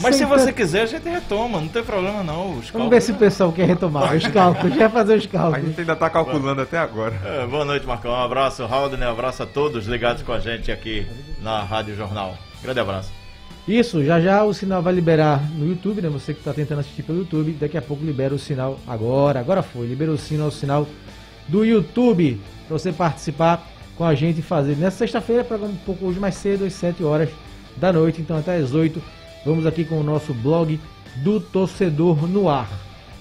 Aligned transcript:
Mas 0.00 0.16
se 0.16 0.24
você 0.24 0.54
quiser, 0.54 0.84
a 0.84 0.86
gente 0.86 1.06
retoma, 1.06 1.60
não 1.60 1.68
tem 1.68 1.84
problema 1.84 2.22
não. 2.22 2.56
Os 2.56 2.70
Vamos 2.70 2.88
ver 2.88 3.02
se 3.02 3.12
o 3.12 3.16
pessoal 3.16 3.52
quer 3.52 3.66
retomar 3.66 4.16
os 4.16 4.26
cálculos, 4.26 4.74
já 4.74 4.88
fazer 4.88 5.18
os 5.18 5.26
cálculos. 5.26 5.62
A 5.62 5.66
gente 5.68 5.80
ainda 5.80 5.92
está 5.92 6.08
calculando 6.08 6.62
até 6.62 6.78
agora. 6.78 7.20
É, 7.22 7.46
boa 7.46 7.62
noite, 7.66 7.86
Marcão. 7.86 8.10
Um 8.10 8.24
abraço, 8.24 8.62
Haldner, 8.62 9.06
um 9.06 9.12
abraço 9.12 9.42
a 9.42 9.46
todos 9.46 9.86
ligados 9.86 10.22
com 10.22 10.32
a 10.32 10.40
gente 10.40 10.72
aqui 10.72 11.06
na 11.42 11.62
Rádio 11.62 11.94
Jornal. 11.94 12.38
Grande 12.62 12.80
abraço. 12.80 13.12
Isso, 13.68 14.02
já 14.02 14.18
já 14.18 14.42
o 14.44 14.54
sinal 14.54 14.80
vai 14.80 14.94
liberar 14.94 15.42
no 15.50 15.68
YouTube, 15.68 16.00
né? 16.00 16.08
Você 16.08 16.32
que 16.32 16.40
está 16.40 16.54
tentando 16.54 16.80
assistir 16.80 17.02
pelo 17.02 17.18
YouTube, 17.18 17.52
daqui 17.60 17.76
a 17.76 17.82
pouco 17.82 18.02
libera 18.02 18.34
o 18.34 18.38
sinal 18.38 18.80
agora, 18.88 19.40
agora 19.40 19.62
foi, 19.62 19.86
liberou 19.86 20.14
o 20.14 20.18
sinal, 20.18 20.48
o 20.48 20.52
sinal 20.52 20.88
do 21.48 21.66
YouTube 21.66 22.40
para 22.66 22.78
você 22.78 22.92
participar 22.92 23.68
com 23.94 24.06
a 24.06 24.14
gente 24.14 24.38
e 24.38 24.42
fazer 24.42 24.74
nessa 24.76 24.96
sexta-feira, 24.96 25.44
programa 25.44 25.74
um 25.74 25.84
pouco 25.84 26.06
hoje 26.06 26.18
mais 26.18 26.36
cedo, 26.36 26.64
às 26.64 26.72
7 26.72 27.04
horas 27.04 27.28
da 27.76 27.92
noite, 27.92 28.22
então 28.22 28.38
até 28.38 28.56
às 28.56 28.72
8 28.72 29.19
Vamos 29.44 29.66
aqui 29.66 29.84
com 29.84 29.98
o 29.98 30.02
nosso 30.02 30.34
blog 30.34 30.78
do 31.16 31.40
Torcedor 31.40 32.26
no 32.28 32.48
Ar. 32.48 32.68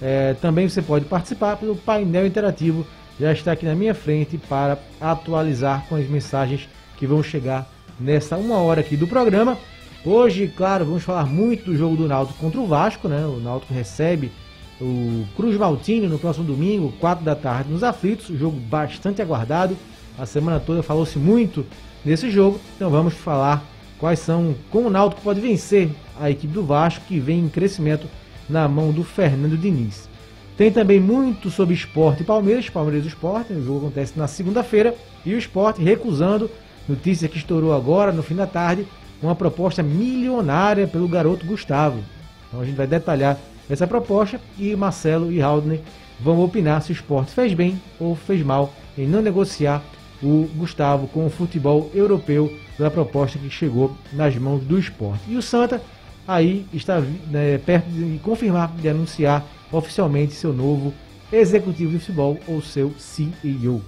É, 0.02 0.34
também 0.36 0.68
você 0.68 0.82
pode 0.82 1.06
participar 1.06 1.58
pelo 1.58 1.76
painel 1.76 2.26
interativo, 2.26 2.86
já 3.20 3.32
está 3.32 3.52
aqui 3.52 3.66
na 3.66 3.76
minha 3.76 3.94
frente 3.94 4.38
para 4.38 4.78
atualizar 5.00 5.86
com 5.88 5.96
as 5.96 6.08
mensagens 6.08 6.70
que 6.98 7.06
vão 7.06 7.22
chegar 7.22 7.70
nessa 8.00 8.38
uma 8.38 8.58
hora 8.58 8.82
aqui 8.82 8.96
do 8.96 9.08
programa. 9.08 9.58
Hoje, 10.06 10.52
claro, 10.56 10.86
vamos 10.86 11.04
falar 11.04 11.26
muito 11.26 11.66
do 11.66 11.76
jogo 11.76 11.98
do 11.98 12.08
Náutico 12.08 12.40
contra 12.40 12.60
o 12.60 12.68
Vasco, 12.68 13.10
né? 13.10 13.26
O 13.26 13.40
Náutico 13.40 13.74
recebe 13.74 14.32
o 14.80 15.26
Cruz 15.36 15.58
Maltino 15.58 16.08
no 16.08 16.18
próximo 16.18 16.46
domingo, 16.46 16.94
4 17.00 17.24
da 17.26 17.36
tarde, 17.36 17.70
nos 17.70 17.84
aflitos, 17.84 18.28
jogo 18.38 18.58
bastante 18.58 19.22
aguardado. 19.22 19.76
A 20.18 20.26
semana 20.26 20.60
toda 20.60 20.82
falou-se 20.82 21.20
muito 21.20 21.66
nesse 22.06 22.30
jogo, 22.30 22.60
então 22.76 22.90
vamos 22.90 23.14
falar 23.14 23.64
quais 24.00 24.20
são, 24.20 24.56
como 24.72 24.88
o 24.88 24.92
Náutico 24.92 25.22
pode 25.22 25.42
vencer 25.42 25.90
a 26.20 26.30
equipe 26.30 26.54
do 26.54 26.64
Vasco, 26.64 27.06
que 27.08 27.20
vem 27.20 27.40
em 27.40 27.50
crescimento 27.50 28.08
na 28.50 28.68
mão 28.68 28.92
do 28.92 29.04
Fernando 29.04 29.58
Diniz. 29.58 30.10
Tem 30.58 30.72
também 30.72 31.00
muito 31.00 31.50
sobre 31.50 31.74
esporte 31.74 32.24
e 32.24 32.26
Palmeiras, 32.26 32.70
Palmeiras 32.70 33.06
e 33.06 33.08
Esporte, 33.08 33.54
o 33.54 33.64
jogo 33.64 33.86
acontece 33.86 34.18
na 34.18 34.28
segunda-feira, 34.28 34.94
e 35.26 35.34
o 35.34 35.38
esporte 35.38 35.82
recusando, 35.82 36.50
notícia 36.88 37.30
que 37.30 37.38
estourou 37.38 37.74
agora, 37.74 38.12
no 38.12 38.22
fim 38.22 38.36
da 38.36 38.46
tarde, 38.46 38.86
uma 39.22 39.36
proposta 39.36 39.82
milionária 39.82 40.88
pelo 40.88 41.08
garoto 41.08 41.46
Gustavo. 41.46 42.00
Então 42.48 42.60
a 42.60 42.66
gente 42.66 42.76
vai 42.76 42.88
detalhar 42.88 43.38
essa 43.70 43.88
proposta 43.88 44.42
e 44.58 44.76
Marcelo 44.76 45.32
e 45.32 45.42
Haldner 45.42 45.80
vão 46.20 46.42
opinar 46.44 46.82
se 46.82 46.92
o 46.92 46.94
esporte 46.94 47.32
fez 47.32 47.54
bem 47.54 47.80
ou 48.00 48.16
fez 48.16 48.42
mal 48.44 48.74
em 48.98 49.08
não 49.08 49.22
negociar 49.22 49.82
o 50.22 50.50
Gustavo 50.56 51.08
com 51.08 51.26
o 51.26 51.30
futebol 51.30 51.90
europeu 51.94 52.52
da 52.78 52.92
proposta 52.92 53.40
que 53.40 53.50
chegou 53.50 53.96
nas 54.12 54.36
mãos 54.36 54.62
do 54.64 54.78
esporte. 54.78 55.24
E 55.30 55.38
o 55.38 55.42
Santa 55.42 55.82
aí 56.30 56.68
está 56.72 57.02
né, 57.02 57.58
perto 57.58 57.90
de 57.90 58.20
confirmar, 58.20 58.72
de 58.76 58.88
anunciar 58.88 59.44
oficialmente 59.72 60.36
seu 60.36 60.54
novo 60.54 60.94
executivo 61.34 61.92
de 61.92 62.00
futebol 62.00 62.38
ou 62.48 62.62
seu 62.62 62.94
CEO. 63.00 63.76
Uh, 63.76 63.84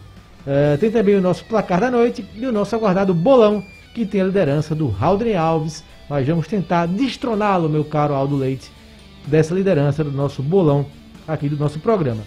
é, 0.48 0.78
tem 0.78 0.90
também 0.90 1.16
o 1.16 1.22
nosso 1.22 1.46
placar 1.46 1.80
da 1.80 1.92
noite 1.92 2.26
e 2.36 2.48
o 2.48 2.52
nosso 2.52 2.76
aguardado 2.76 3.14
bolão, 3.14 3.64
que 3.94 4.08
tem 4.08 4.22
a 4.22 4.26
liderança 4.26 4.74
do 4.74 4.94
Haldren 5.00 5.36
Alves. 5.36 5.84
Nós 6.10 6.26
vamos 6.26 6.48
tentar 6.48 6.88
destroná-lo, 6.88 7.70
meu 7.70 7.86
caro 7.86 8.16
Aldo 8.16 8.36
Leite, 8.36 8.72
dessa 9.28 9.54
liderança 9.54 10.04
do 10.04 10.12
nosso 10.12 10.42
bolão 10.42 10.88
aqui 11.28 11.48
do 11.48 11.58
nosso 11.58 11.80
programa. 11.80 12.24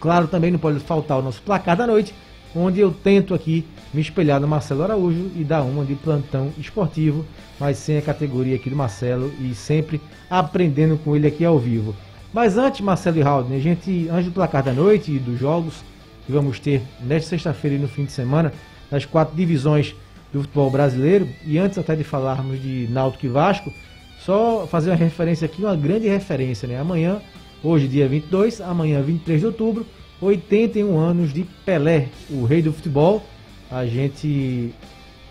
Claro, 0.00 0.26
também 0.26 0.50
não 0.50 0.58
pode 0.58 0.80
faltar 0.80 1.18
o 1.18 1.22
nosso 1.22 1.40
placar 1.42 1.76
da 1.76 1.86
noite, 1.86 2.12
onde 2.54 2.80
eu 2.80 2.90
tento 2.90 3.34
aqui 3.34 3.64
me 3.92 4.00
espelhar 4.00 4.40
no 4.40 4.48
Marcelo 4.48 4.82
Araújo 4.82 5.30
e 5.34 5.44
dar 5.44 5.62
uma 5.62 5.84
de 5.84 5.94
plantão 5.94 6.52
esportivo, 6.58 7.24
mas 7.58 7.78
sem 7.78 7.98
a 7.98 8.02
categoria 8.02 8.56
aqui 8.56 8.68
do 8.68 8.76
Marcelo 8.76 9.32
e 9.40 9.54
sempre 9.54 10.00
aprendendo 10.28 10.98
com 10.98 11.16
ele 11.16 11.26
aqui 11.26 11.44
ao 11.44 11.58
vivo. 11.58 11.94
Mas 12.32 12.58
antes, 12.58 12.80
Marcelo 12.80 13.18
e 13.18 13.22
Raul, 13.22 13.46
a 13.50 13.58
gente, 13.58 14.08
antes 14.10 14.26
do 14.26 14.32
placar 14.32 14.62
da 14.62 14.72
noite 14.72 15.12
e 15.12 15.18
dos 15.18 15.38
jogos 15.38 15.82
que 16.26 16.32
vamos 16.32 16.60
ter 16.60 16.82
nesta 17.00 17.30
sexta-feira 17.30 17.76
e 17.76 17.78
no 17.78 17.88
fim 17.88 18.04
de 18.04 18.12
semana, 18.12 18.52
nas 18.90 19.06
quatro 19.06 19.34
divisões 19.34 19.94
do 20.30 20.42
futebol 20.42 20.70
brasileiro, 20.70 21.26
e 21.46 21.58
antes 21.58 21.78
até 21.78 21.96
de 21.96 22.04
falarmos 22.04 22.60
de 22.60 22.86
Náutico 22.90 23.24
e 23.24 23.28
Vasco, 23.30 23.72
só 24.20 24.66
fazer 24.66 24.90
uma 24.90 24.96
referência 24.96 25.46
aqui, 25.46 25.62
uma 25.62 25.74
grande 25.74 26.06
referência, 26.06 26.68
né? 26.68 26.78
Amanhã, 26.78 27.18
hoje 27.62 27.88
dia 27.88 28.06
22, 28.06 28.60
amanhã 28.60 29.00
23 29.00 29.40
de 29.40 29.46
outubro, 29.46 29.86
81 30.20 30.98
anos 30.98 31.32
de 31.32 31.44
Pelé, 31.64 32.08
o 32.30 32.44
rei 32.44 32.62
do 32.62 32.72
futebol. 32.72 33.22
A 33.70 33.86
gente, 33.86 34.74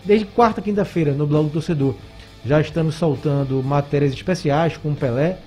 desde 0.04 0.26
quarta, 0.26 0.62
quinta-feira, 0.62 1.12
no 1.12 1.26
blog 1.26 1.48
do 1.48 1.52
torcedor, 1.52 1.94
já 2.44 2.60
estamos 2.60 2.94
soltando 2.94 3.62
matérias 3.62 4.12
especiais 4.12 4.76
com 4.76 4.94
Pelé, 4.94 5.38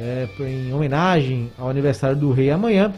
é, 0.00 0.26
em 0.40 0.72
homenagem 0.72 1.50
ao 1.58 1.68
aniversário 1.68 2.16
do 2.16 2.32
rei 2.32 2.50
amanhã. 2.50 2.92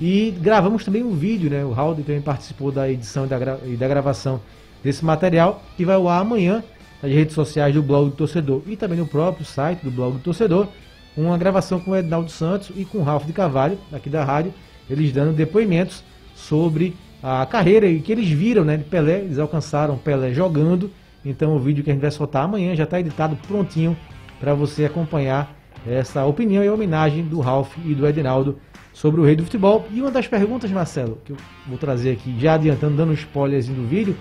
E 0.00 0.34
gravamos 0.40 0.84
também 0.84 1.02
um 1.02 1.12
vídeo, 1.12 1.48
né? 1.48 1.64
O 1.64 1.72
Raul 1.72 1.94
também 1.94 2.20
participou 2.20 2.70
da 2.70 2.90
edição 2.90 3.24
e 3.24 3.28
da, 3.28 3.38
gra 3.38 3.58
e 3.64 3.76
da 3.76 3.88
gravação 3.88 4.40
desse 4.84 5.04
material, 5.04 5.62
que 5.76 5.84
vai 5.84 5.96
ao 5.96 6.08
ar 6.08 6.20
amanhã 6.20 6.62
nas 7.02 7.10
redes 7.10 7.34
sociais 7.34 7.74
do 7.74 7.82
blog 7.82 8.10
do 8.10 8.16
torcedor 8.16 8.62
e 8.66 8.76
também 8.76 8.98
no 8.98 9.06
próprio 9.06 9.44
site 9.44 9.80
do 9.82 9.90
blog 9.90 10.14
do 10.14 10.18
torcedor. 10.18 10.68
Uma 11.16 11.38
gravação 11.38 11.80
com 11.80 11.92
o 11.92 11.96
Ednaldo 11.96 12.30
Santos 12.30 12.70
e 12.76 12.84
com 12.84 12.98
o 12.98 13.02
Ralf 13.02 13.24
de 13.24 13.32
Carvalho, 13.32 13.78
aqui 13.90 14.10
da 14.10 14.22
rádio, 14.22 14.52
eles 14.88 15.12
dando 15.12 15.32
depoimentos 15.32 16.04
sobre 16.34 16.94
a 17.22 17.44
carreira 17.46 17.86
e 17.86 18.00
que 18.00 18.12
eles 18.12 18.28
viram 18.28 18.64
né, 18.64 18.76
de 18.76 18.84
Pelé, 18.84 19.20
eles 19.20 19.38
alcançaram 19.38 19.96
Pelé 19.96 20.32
jogando. 20.32 20.90
Então 21.24 21.56
o 21.56 21.58
vídeo 21.58 21.82
que 21.82 21.90
a 21.90 21.92
gente 21.92 22.02
vai 22.02 22.10
soltar 22.10 22.44
amanhã 22.44 22.74
já 22.74 22.84
está 22.84 23.00
editado 23.00 23.36
prontinho 23.48 23.96
para 24.38 24.54
você 24.54 24.84
acompanhar 24.84 25.56
essa 25.86 26.24
opinião 26.24 26.62
e 26.64 26.68
homenagem 26.68 27.24
do 27.24 27.40
Ralph 27.40 27.76
e 27.84 27.94
do 27.94 28.06
Edinaldo 28.06 28.58
sobre 28.92 29.20
o 29.20 29.24
rei 29.24 29.36
do 29.36 29.44
futebol. 29.44 29.86
E 29.92 30.00
uma 30.00 30.10
das 30.10 30.26
perguntas, 30.26 30.70
Marcelo, 30.70 31.18
que 31.24 31.32
eu 31.32 31.36
vou 31.66 31.78
trazer 31.78 32.12
aqui, 32.12 32.34
já 32.38 32.54
adiantando, 32.54 32.96
dando 32.96 33.10
um 33.10 33.14
spoiler 33.14 33.62
do 33.64 33.86
vídeo, 33.86 34.16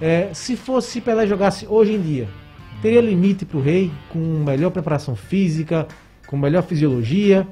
é 0.00 0.30
se 0.32 0.56
fosse 0.56 1.00
Pelé 1.00 1.26
jogasse 1.26 1.66
hoje 1.68 1.92
em 1.92 2.00
dia, 2.00 2.28
teria 2.80 3.00
limite 3.00 3.44
para 3.44 3.58
o 3.58 3.60
rei 3.60 3.90
com 4.08 4.18
melhor 4.18 4.70
preparação 4.70 5.16
física, 5.16 5.86
com 6.26 6.36
melhor 6.36 6.62
fisiologia, 6.62 7.46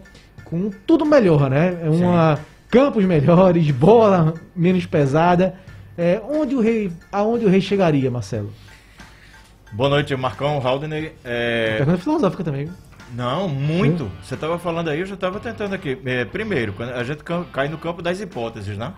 com 0.46 0.70
tudo 0.86 1.04
melhor, 1.04 1.50
né? 1.50 1.78
É 1.82 1.90
uma 1.90 2.36
Sim. 2.36 2.42
campos 2.70 3.04
melhores, 3.04 3.70
bola 3.70 4.34
menos 4.54 4.86
pesada. 4.86 5.54
É, 5.98 6.20
onde 6.28 6.54
o 6.54 6.60
rei, 6.60 6.92
aonde 7.10 7.44
o 7.44 7.48
rei 7.48 7.60
chegaria, 7.60 8.10
Marcelo? 8.10 8.52
Boa 9.72 9.90
noite, 9.90 10.14
Marcão, 10.16 10.60
Haldner. 10.64 11.14
É... 11.24 11.76
Pergunta 11.78 11.98
filosófica 11.98 12.44
também. 12.44 12.70
Não, 13.14 13.48
muito. 13.48 14.04
Hum. 14.04 14.10
Você 14.22 14.34
estava 14.34 14.58
falando 14.58 14.88
aí, 14.88 15.00
eu 15.00 15.06
já 15.06 15.14
estava 15.14 15.40
tentando 15.40 15.74
aqui. 15.74 15.98
É, 16.04 16.24
primeiro, 16.24 16.72
quando 16.72 16.90
a 16.90 17.02
gente 17.02 17.22
cai 17.52 17.68
no 17.68 17.78
campo 17.78 18.02
das 18.02 18.20
hipóteses, 18.20 18.76
né? 18.76 18.92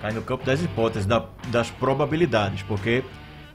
Cai 0.00 0.12
no 0.12 0.22
campo 0.22 0.44
das 0.44 0.62
hipóteses, 0.62 1.06
da, 1.06 1.24
das 1.48 1.70
probabilidades, 1.70 2.62
porque 2.62 3.04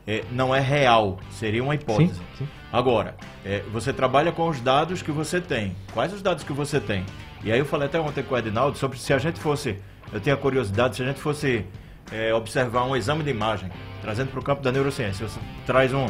é, 0.08 0.24
não 0.32 0.56
é 0.56 0.60
real, 0.60 1.20
seria 1.32 1.64
uma 1.64 1.76
hipótese. 1.76 2.14
Sim, 2.14 2.22
sim. 2.40 2.48
Agora, 2.72 3.16
é, 3.46 3.64
você 3.72 3.92
trabalha 3.92 4.32
com 4.32 4.48
os 4.48 4.62
dados 4.62 5.02
que 5.02 5.12
você 5.12 5.42
tem. 5.42 5.76
Quais 5.94 6.14
os 6.14 6.22
dados 6.22 6.44
que 6.44 6.54
você 6.54 6.80
tem? 6.80 7.06
E 7.44 7.52
aí 7.52 7.60
eu 7.60 7.66
falei 7.66 7.88
até 7.88 8.00
ontem 8.00 8.24
com 8.24 8.36
o 8.36 8.38
Edinaldo 8.38 8.78
sobre 8.78 8.98
se 8.98 9.14
a 9.14 9.18
gente 9.18 9.40
fosse, 9.40 9.78
eu 10.12 10.20
tenho 10.20 10.36
a 10.36 10.40
curiosidade, 10.40 10.96
se 10.96 11.04
a 11.04 11.06
gente 11.06 11.20
fosse 11.20 11.66
é, 12.12 12.34
observar 12.34 12.84
um 12.84 12.96
exame 12.96 13.24
de 13.24 13.30
imagem, 13.30 13.70
trazendo 14.02 14.32
para 14.32 14.40
o 14.40 14.44
campo 14.44 14.62
da 14.62 14.72
neurociência, 14.72 15.28
você 15.28 15.40
traz 15.66 15.94
um, 15.94 16.06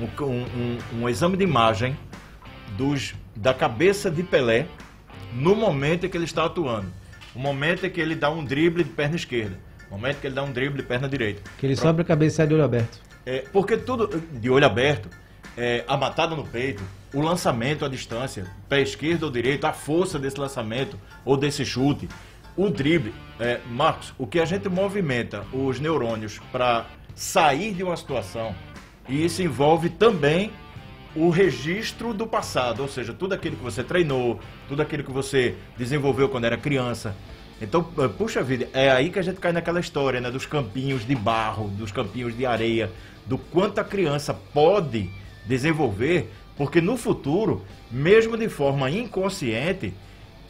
um, 0.00 0.24
um, 0.24 0.78
um, 1.00 1.08
exame 1.08 1.36
de 1.36 1.44
imagem 1.44 1.96
dos, 2.76 3.14
da 3.34 3.54
cabeça 3.54 4.10
de 4.10 4.22
Pelé 4.22 4.66
no 5.32 5.54
momento 5.54 6.06
em 6.06 6.08
que 6.08 6.16
ele 6.16 6.24
está 6.24 6.44
atuando. 6.44 6.88
O 7.34 7.38
momento 7.38 7.84
em 7.86 7.90
que 7.90 8.00
ele 8.00 8.14
dá 8.14 8.30
um 8.30 8.44
drible 8.44 8.82
de 8.82 8.90
perna 8.90 9.16
esquerda. 9.16 9.58
O 9.90 9.94
momento 9.94 10.16
em 10.16 10.20
que 10.20 10.26
ele 10.26 10.34
dá 10.34 10.42
um 10.42 10.52
drible 10.52 10.80
de 10.80 10.88
perna 10.88 11.08
direita. 11.08 11.42
Que 11.58 11.66
ele 11.66 11.76
sobra 11.76 12.02
a 12.02 12.04
cabeça 12.04 12.46
de 12.46 12.54
olho 12.54 12.64
aberto. 12.64 13.00
É, 13.24 13.44
porque 13.52 13.76
tudo 13.76 14.22
de 14.32 14.48
olho 14.48 14.64
aberto, 14.64 15.08
é, 15.56 15.84
a 15.88 15.96
matada 15.96 16.36
no 16.36 16.44
peito, 16.44 16.82
o 17.14 17.20
lançamento 17.20 17.84
à 17.84 17.88
distância, 17.88 18.46
pé 18.68 18.82
esquerdo 18.82 19.24
ou 19.24 19.30
direito, 19.30 19.64
a 19.64 19.72
força 19.72 20.18
desse 20.18 20.38
lançamento 20.38 20.98
ou 21.24 21.36
desse 21.36 21.64
chute, 21.64 22.08
o 22.56 22.68
drible. 22.68 23.14
É, 23.38 23.60
Marcos, 23.70 24.12
o 24.18 24.26
que 24.26 24.40
a 24.40 24.44
gente 24.44 24.68
movimenta 24.68 25.44
os 25.52 25.78
neurônios 25.78 26.40
para 26.52 26.86
sair 27.14 27.72
de 27.72 27.82
uma 27.82 27.96
situação, 27.96 28.54
e 29.08 29.24
isso 29.24 29.42
envolve 29.42 29.88
também 29.88 30.50
o 31.14 31.30
registro 31.30 32.12
do 32.12 32.26
passado, 32.26 32.82
ou 32.82 32.88
seja, 32.88 33.14
tudo 33.14 33.32
aquilo 33.32 33.56
que 33.56 33.62
você 33.62 33.82
treinou, 33.82 34.38
tudo 34.68 34.82
aquilo 34.82 35.02
que 35.02 35.10
você 35.10 35.54
desenvolveu 35.78 36.28
quando 36.28 36.44
era 36.44 36.58
criança. 36.58 37.16
Então, 37.60 37.82
puxa 37.82 38.42
vida, 38.42 38.68
é 38.74 38.90
aí 38.90 39.08
que 39.08 39.18
a 39.18 39.22
gente 39.22 39.40
cai 39.40 39.50
naquela 39.50 39.80
história, 39.80 40.20
né, 40.20 40.30
dos 40.30 40.44
campinhos 40.44 41.06
de 41.06 41.14
barro, 41.14 41.68
dos 41.68 41.90
campinhos 41.90 42.36
de 42.36 42.44
areia, 42.44 42.92
do 43.24 43.38
quanto 43.38 43.78
a 43.78 43.84
criança 43.84 44.34
pode 44.34 45.10
desenvolver 45.46 46.30
porque 46.56 46.80
no 46.80 46.96
futuro, 46.96 47.62
mesmo 47.90 48.36
de 48.36 48.48
forma 48.48 48.90
inconsciente, 48.90 49.92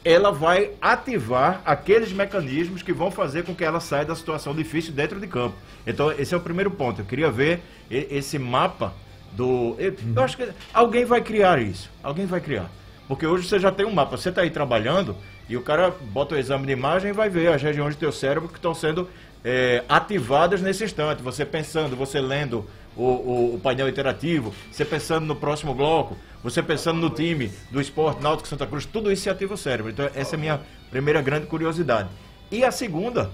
ela 0.04 0.30
vai 0.30 0.70
ativar 0.80 1.60
aqueles 1.64 2.12
mecanismos 2.12 2.80
que 2.80 2.92
vão 2.92 3.10
fazer 3.10 3.42
com 3.42 3.54
que 3.54 3.64
ela 3.64 3.80
saia 3.80 4.04
da 4.04 4.14
situação 4.14 4.54
difícil 4.54 4.92
dentro 4.92 5.18
de 5.18 5.26
campo. 5.26 5.56
Então, 5.84 6.12
esse 6.12 6.32
é 6.32 6.36
o 6.36 6.40
primeiro 6.40 6.70
ponto. 6.70 7.00
Eu 7.00 7.04
queria 7.04 7.30
ver 7.30 7.60
esse 7.90 8.38
mapa 8.38 8.94
do. 9.32 9.74
Eu, 9.78 9.96
eu 10.14 10.22
acho 10.22 10.36
que 10.36 10.48
alguém 10.72 11.04
vai 11.04 11.20
criar 11.20 11.60
isso. 11.60 11.90
Alguém 12.02 12.24
vai 12.24 12.40
criar. 12.40 12.70
Porque 13.08 13.26
hoje 13.26 13.48
você 13.48 13.58
já 13.58 13.72
tem 13.72 13.84
um 13.84 13.92
mapa. 13.92 14.16
Você 14.16 14.28
está 14.28 14.42
aí 14.42 14.50
trabalhando 14.50 15.16
e 15.48 15.56
o 15.56 15.62
cara 15.62 15.90
bota 15.90 16.36
o 16.36 16.38
exame 16.38 16.66
de 16.66 16.72
imagem 16.72 17.10
e 17.10 17.12
vai 17.12 17.28
ver 17.28 17.52
as 17.52 17.60
regiões 17.60 17.96
do 17.96 17.98
teu 17.98 18.12
cérebro 18.12 18.48
que 18.48 18.56
estão 18.56 18.74
sendo 18.74 19.08
é, 19.46 19.84
ativadas 19.88 20.60
nesse 20.60 20.82
instante. 20.82 21.22
Você 21.22 21.44
pensando, 21.46 21.94
você 21.94 22.20
lendo 22.20 22.68
o, 22.96 23.04
o, 23.04 23.54
o, 23.54 23.60
painel 23.60 23.88
interativo, 23.88 24.52
você 24.72 24.84
pensando 24.84 25.24
no 25.24 25.36
próximo 25.36 25.72
bloco, 25.72 26.16
você 26.42 26.60
pensando 26.60 27.00
no 27.00 27.10
time 27.10 27.52
do 27.70 27.80
esporte 27.80 28.20
Náutico 28.20 28.48
Santa 28.48 28.66
Cruz, 28.66 28.84
tudo 28.84 29.12
isso 29.12 29.22
se 29.22 29.30
ativa 29.30 29.54
o 29.54 29.56
cérebro. 29.56 29.92
Então 29.92 30.10
essa 30.16 30.34
é 30.34 30.36
a 30.36 30.40
minha 30.40 30.60
primeira 30.90 31.22
grande 31.22 31.46
curiosidade. 31.46 32.08
E 32.50 32.64
a 32.64 32.72
segunda 32.72 33.30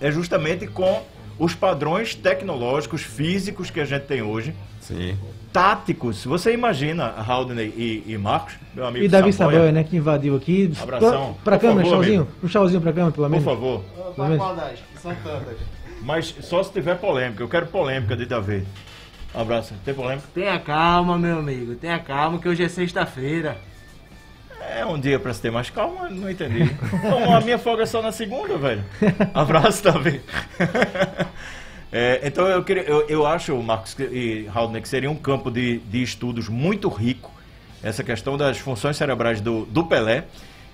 é 0.00 0.10
justamente 0.10 0.66
com 0.66 1.04
os 1.38 1.54
padrões 1.54 2.14
tecnológicos, 2.14 3.02
físicos 3.02 3.70
que 3.70 3.80
a 3.80 3.84
gente 3.84 4.06
tem 4.06 4.22
hoje. 4.22 4.54
Sim. 4.88 5.18
Táticos. 5.52 6.24
Você 6.24 6.54
imagina, 6.54 7.14
Haldney 7.26 7.66
e, 7.76 8.04
e 8.06 8.18
Marcos, 8.18 8.54
meu 8.74 8.86
amigo 8.86 9.04
E 9.04 9.08
Davi 9.08 9.32
Saboia, 9.32 9.70
né, 9.70 9.84
que 9.84 9.96
invadiu 9.96 10.34
aqui. 10.34 10.72
Abração. 10.80 11.36
Pra, 11.44 11.58
pra 11.58 11.68
câmera, 11.68 11.88
chauzinho. 11.88 12.28
Um 12.42 12.48
chauzinho 12.48 12.80
pra 12.80 12.92
câmera, 12.92 13.12
pelo 13.12 13.28
menos. 13.28 13.44
Por 13.44 13.54
favor. 13.54 13.84
Pelo 14.14 14.28
menos. 14.28 14.46
São 15.02 15.14
tantas. 15.16 15.58
Mas 16.02 16.34
só 16.40 16.62
se 16.62 16.72
tiver 16.72 16.96
polêmica. 16.96 17.42
Eu 17.42 17.48
quero 17.48 17.66
polêmica 17.66 18.16
de 18.16 18.24
Davi. 18.24 18.66
Um 19.34 19.40
abraço. 19.40 19.74
Tem 19.84 19.92
polêmica? 19.92 20.26
Tenha 20.34 20.58
calma, 20.58 21.18
meu 21.18 21.38
amigo. 21.38 21.74
Tenha 21.74 21.98
calma, 21.98 22.38
que 22.38 22.48
hoje 22.48 22.62
é 22.62 22.68
sexta-feira. 22.68 23.58
É 24.74 24.84
um 24.86 24.98
dia 24.98 25.18
pra 25.18 25.32
se 25.34 25.40
ter 25.40 25.50
mais 25.50 25.70
calma, 25.70 26.08
não 26.08 26.30
entendi. 26.30 26.62
Então 26.62 27.34
a 27.34 27.40
minha 27.40 27.58
folga 27.58 27.82
é 27.82 27.86
só 27.86 28.00
na 28.02 28.12
segunda, 28.12 28.56
velho. 28.56 28.84
Abraço 29.34 29.82
também. 29.82 30.20
É, 31.92 32.20
então 32.22 32.46
eu, 32.46 32.62
queria, 32.62 32.82
eu, 32.82 33.06
eu 33.08 33.26
acho, 33.26 33.56
Marcos 33.62 33.96
e 33.98 34.48
Haldner, 34.54 34.82
que 34.82 34.88
seria 34.88 35.10
um 35.10 35.16
campo 35.16 35.50
de, 35.50 35.78
de 35.78 36.02
estudos 36.02 36.48
muito 36.48 36.88
rico, 36.88 37.32
essa 37.82 38.04
questão 38.04 38.36
das 38.36 38.58
funções 38.58 38.96
cerebrais 38.96 39.40
do, 39.40 39.64
do 39.66 39.84
Pelé. 39.84 40.24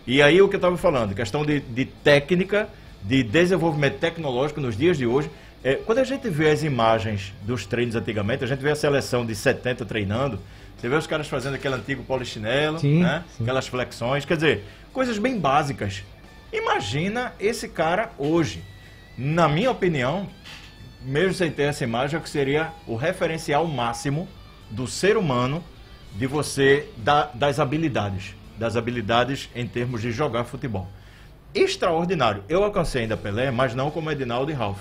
E 0.06 0.20
aí 0.20 0.43
o 0.43 0.49
que 0.49 0.56
eu 0.56 0.58
estava 0.58 0.76
falando, 0.76 1.14
questão 1.14 1.44
de, 1.44 1.61
de 1.61 1.84
técnica, 1.84 2.69
de 3.02 3.22
desenvolvimento 3.22 3.99
tecnológico 3.99 4.61
nos 4.61 4.76
dias 4.76 4.99
de 4.99 5.06
hoje. 5.06 5.31
É, 5.62 5.76
quando 5.76 5.99
a 5.99 6.05
gente 6.05 6.28
vê 6.28 6.50
as 6.50 6.62
imagens 6.62 7.32
dos 7.43 7.64
treinos 7.64 7.94
antigamente, 7.94 8.44
a 8.44 8.46
gente 8.46 8.60
vê 8.60 8.70
a 8.70 8.76
seleção 8.76 9.25
de 9.25 9.34
70 9.34 9.84
treinando, 9.87 10.38
você 10.76 10.88
vê 10.88 10.96
os 10.96 11.06
caras 11.06 11.26
fazendo 11.26 11.55
aquele 11.55 11.75
antigo 11.75 12.02
polichinelo, 12.02 12.78
sim, 12.78 13.02
né? 13.02 13.25
Sim. 13.37 13.44
aquelas 13.44 13.67
flexões, 13.67 14.26
quer 14.26 14.34
dizer, 14.34 14.64
coisas 14.93 15.17
bem 15.17 15.38
básicas. 15.38 16.02
Imagina 16.52 17.32
esse 17.40 17.69
cara 17.69 18.10
hoje. 18.19 18.62
Na 19.17 19.49
minha 19.49 19.70
opinião, 19.70 20.28
mesmo 21.05 21.35
sem 21.35 21.51
ter 21.51 21.65
essa 21.65 21.85
imagem, 21.85 22.19
é 22.19 22.23
que 22.23 22.29
seria 22.29 22.73
o 22.87 22.97
referencial 22.97 23.67
máximo 23.67 24.29
do 24.71 24.87
ser 24.87 25.17
humano 25.17 25.62
de 26.17 26.27
você, 26.27 26.89
da, 26.97 27.27
das 27.35 27.61
habilidades. 27.61 28.35
Das 28.59 28.77
habilidades 28.77 29.51
em 29.55 29.67
termos 29.67 30.01
de 30.01 30.11
jogar 30.12 30.45
futebol. 30.45 30.89
Extraordinário. 31.55 32.43
Eu 32.49 32.65
alcancei 32.65 33.03
ainda 33.03 33.17
Pelé, 33.17 33.51
mas 33.51 33.75
não 33.75 33.91
como 33.91 34.11
Edinaldo 34.11 34.51
e 34.51 34.55
Ralph. 34.55 34.81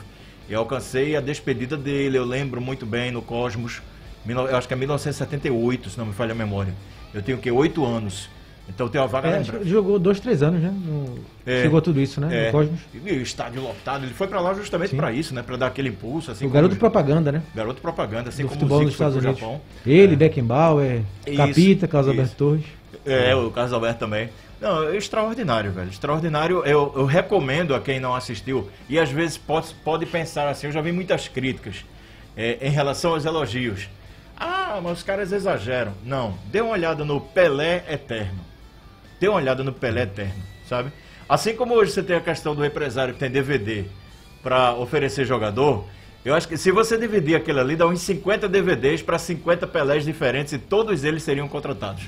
Eu 0.50 0.60
alcancei 0.60 1.16
a 1.16 1.22
despedida 1.22 1.78
dele, 1.78 2.18
eu 2.18 2.25
lembro 2.25 2.60
muito 2.60 2.86
bem 2.86 3.12
no 3.12 3.22
Cosmos 3.22 3.81
eu 4.25 4.56
acho 4.58 4.68
que 4.68 4.74
é 4.74 4.78
1978, 4.78 5.90
se 5.90 5.98
não 5.98 6.06
me 6.06 6.14
falha 6.14 6.31
a 6.31 6.36
memória. 6.36 6.74
Eu 7.14 7.22
tenho 7.22 7.38
o 7.38 7.42
quê? 7.42 7.52
Oito 7.52 7.86
anos. 7.86 8.30
Então 8.69 8.88
tem 8.88 9.00
uma 9.00 9.07
vaga 9.07 9.27
é, 9.27 9.44
Jogou 9.63 10.00
dois, 10.00 10.19
três 10.19 10.42
anos, 10.42 10.62
né? 10.62 10.74
No... 10.74 11.19
É, 11.45 11.63
Chegou 11.63 11.81
tudo 11.81 12.00
isso, 12.00 12.21
né? 12.21 12.44
É. 12.44 12.45
No 12.45 12.51
Cosmos. 12.54 12.80
E 12.94 13.12
o 13.12 13.21
estádio 13.21 13.62
lotado. 13.62 14.06
Ele 14.06 14.13
foi 14.13 14.27
para 14.27 14.39
lá 14.39 14.54
justamente 14.54 14.95
para 14.95 15.12
isso, 15.12 15.33
né? 15.33 15.44
Para 15.44 15.57
dar 15.57 15.68
aquele 15.68 15.89
impulso. 15.89 16.31
Assim, 16.31 16.45
o 16.45 16.50
garoto 16.50 16.75
propaganda, 16.77 17.31
né? 17.31 17.44
Garoto 17.54 17.81
propaganda, 17.81 18.30
assim 18.30 18.44
Do 18.44 18.50
como 18.50 18.62
futebol 18.62 18.80
o 18.80 18.83
dos 18.86 18.94
Estados 18.94 19.18
Unidos. 19.18 19.39
Japão. 19.39 19.62
Ele, 19.86 20.13
é. 20.13 20.15
Beckenbauer, 20.15 21.01
Capita, 21.36 21.88
Carlos 21.88 22.10
Alberto 22.10 22.36
Torres. 22.36 22.65
É, 23.06 23.36
o 23.36 23.51
Carlos 23.51 23.74
Alberto 23.74 24.00
também. 24.00 24.30
Não, 24.62 24.88
é 24.88 24.95
extraordinário, 24.95 25.74
velho. 25.74 25.89
Extraordinário. 25.89 26.63
Eu, 26.65 26.94
eu 26.95 27.06
recomendo 27.06 27.75
a 27.75 27.81
quem 27.81 28.00
não 28.00 28.15
assistiu. 28.15 28.69
E 28.88 28.98
às 28.98 29.10
vezes 29.10 29.38
pode, 29.38 29.74
pode 29.83 30.06
pensar 30.06 30.48
assim, 30.48 30.68
eu 30.68 30.74
já 30.74 30.80
vi 30.80 30.94
muitas 30.94 31.27
críticas 31.27 31.83
é, 32.38 32.57
em 32.62 32.71
relação 32.71 33.12
aos 33.12 33.25
elogios. 33.25 33.89
Ah, 34.38 34.80
mas 34.81 35.00
os 35.00 35.04
caras 35.04 35.33
exageram. 35.33 35.94
Não, 36.06 36.36
dê 36.45 36.62
uma 36.62 36.71
olhada 36.71 37.04
no 37.04 37.19
Pelé 37.19 37.83
Eterno. 37.89 38.52
Dê 39.24 39.30
uma 39.30 39.38
olhada 39.38 39.64
no 39.64 39.72
Pelé 39.72 40.02
Eterno, 40.02 40.44
sabe? 40.68 40.92
Assim 41.30 41.56
como 41.56 41.75
hoje 41.75 41.94
você 41.94 42.04
tem 42.04 42.14
a 42.14 42.20
questão 42.20 42.54
do 42.54 42.66
empresário 42.66 43.14
que 43.14 43.20
tem 43.22 43.31
DVD 43.31 43.86
para 44.44 44.74
oferecer 44.74 45.24
jogador, 45.24 45.86
eu 46.25 46.36
acho 46.36 46.46
que 46.46 46.58
se 46.58 46.72
você 46.74 46.98
dividir 46.98 47.34
aquilo 47.34 47.62
ali, 47.62 47.78
dá 47.78 47.88
uns 47.88 48.02
50 48.02 48.50
DVDs 48.50 49.02
para 49.02 49.18
50 49.18 49.66
Pelés 49.66 50.04
diferentes 50.04 50.52
e 50.52 50.58
todos 50.58 51.06
eles 51.06 51.24
seriam 51.24 51.48
contratados. 51.48 52.04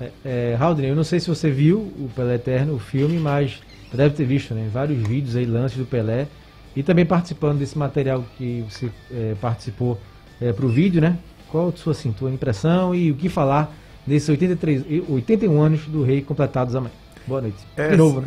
É, 0.00 0.10
é, 0.24 0.58
eu 0.84 0.96
não 0.96 1.04
sei 1.04 1.20
se 1.20 1.28
você 1.28 1.50
viu 1.50 1.80
o 1.80 2.10
Pelé 2.16 2.36
Eterno, 2.36 2.76
o 2.76 2.78
filme, 2.78 3.18
mas 3.18 3.60
deve 3.92 4.14
ter 4.14 4.24
visto, 4.24 4.54
né? 4.54 4.66
Vários 4.72 5.06
vídeos 5.06 5.36
aí, 5.36 5.44
lances 5.44 5.76
do 5.76 5.84
Pelé. 5.84 6.28
E 6.74 6.82
também 6.82 7.04
participando 7.04 7.58
desse 7.58 7.76
material 7.76 8.24
que 8.38 8.64
você 8.70 8.90
é, 9.12 9.34
participou 9.38 10.00
é, 10.40 10.50
para 10.50 10.64
o 10.64 10.68
vídeo, 10.70 11.02
né? 11.02 11.18
Qual 11.50 11.68
a 11.68 11.72
sua, 11.76 11.92
assim, 11.92 12.10
tua 12.10 12.30
impressão 12.30 12.94
e 12.94 13.10
o 13.10 13.16
que 13.16 13.28
falar 13.28 13.70
desses 14.06 14.28
83, 14.28 14.84
81 15.08 15.60
anos 15.60 15.86
do 15.86 16.02
rei 16.02 16.22
completados 16.22 16.74
amanhã? 16.74 16.94
Boa 17.26 17.40
noite. 17.40 17.56
É, 17.76 17.88
de 17.88 17.96
novo, 17.96 18.20
né? 18.20 18.26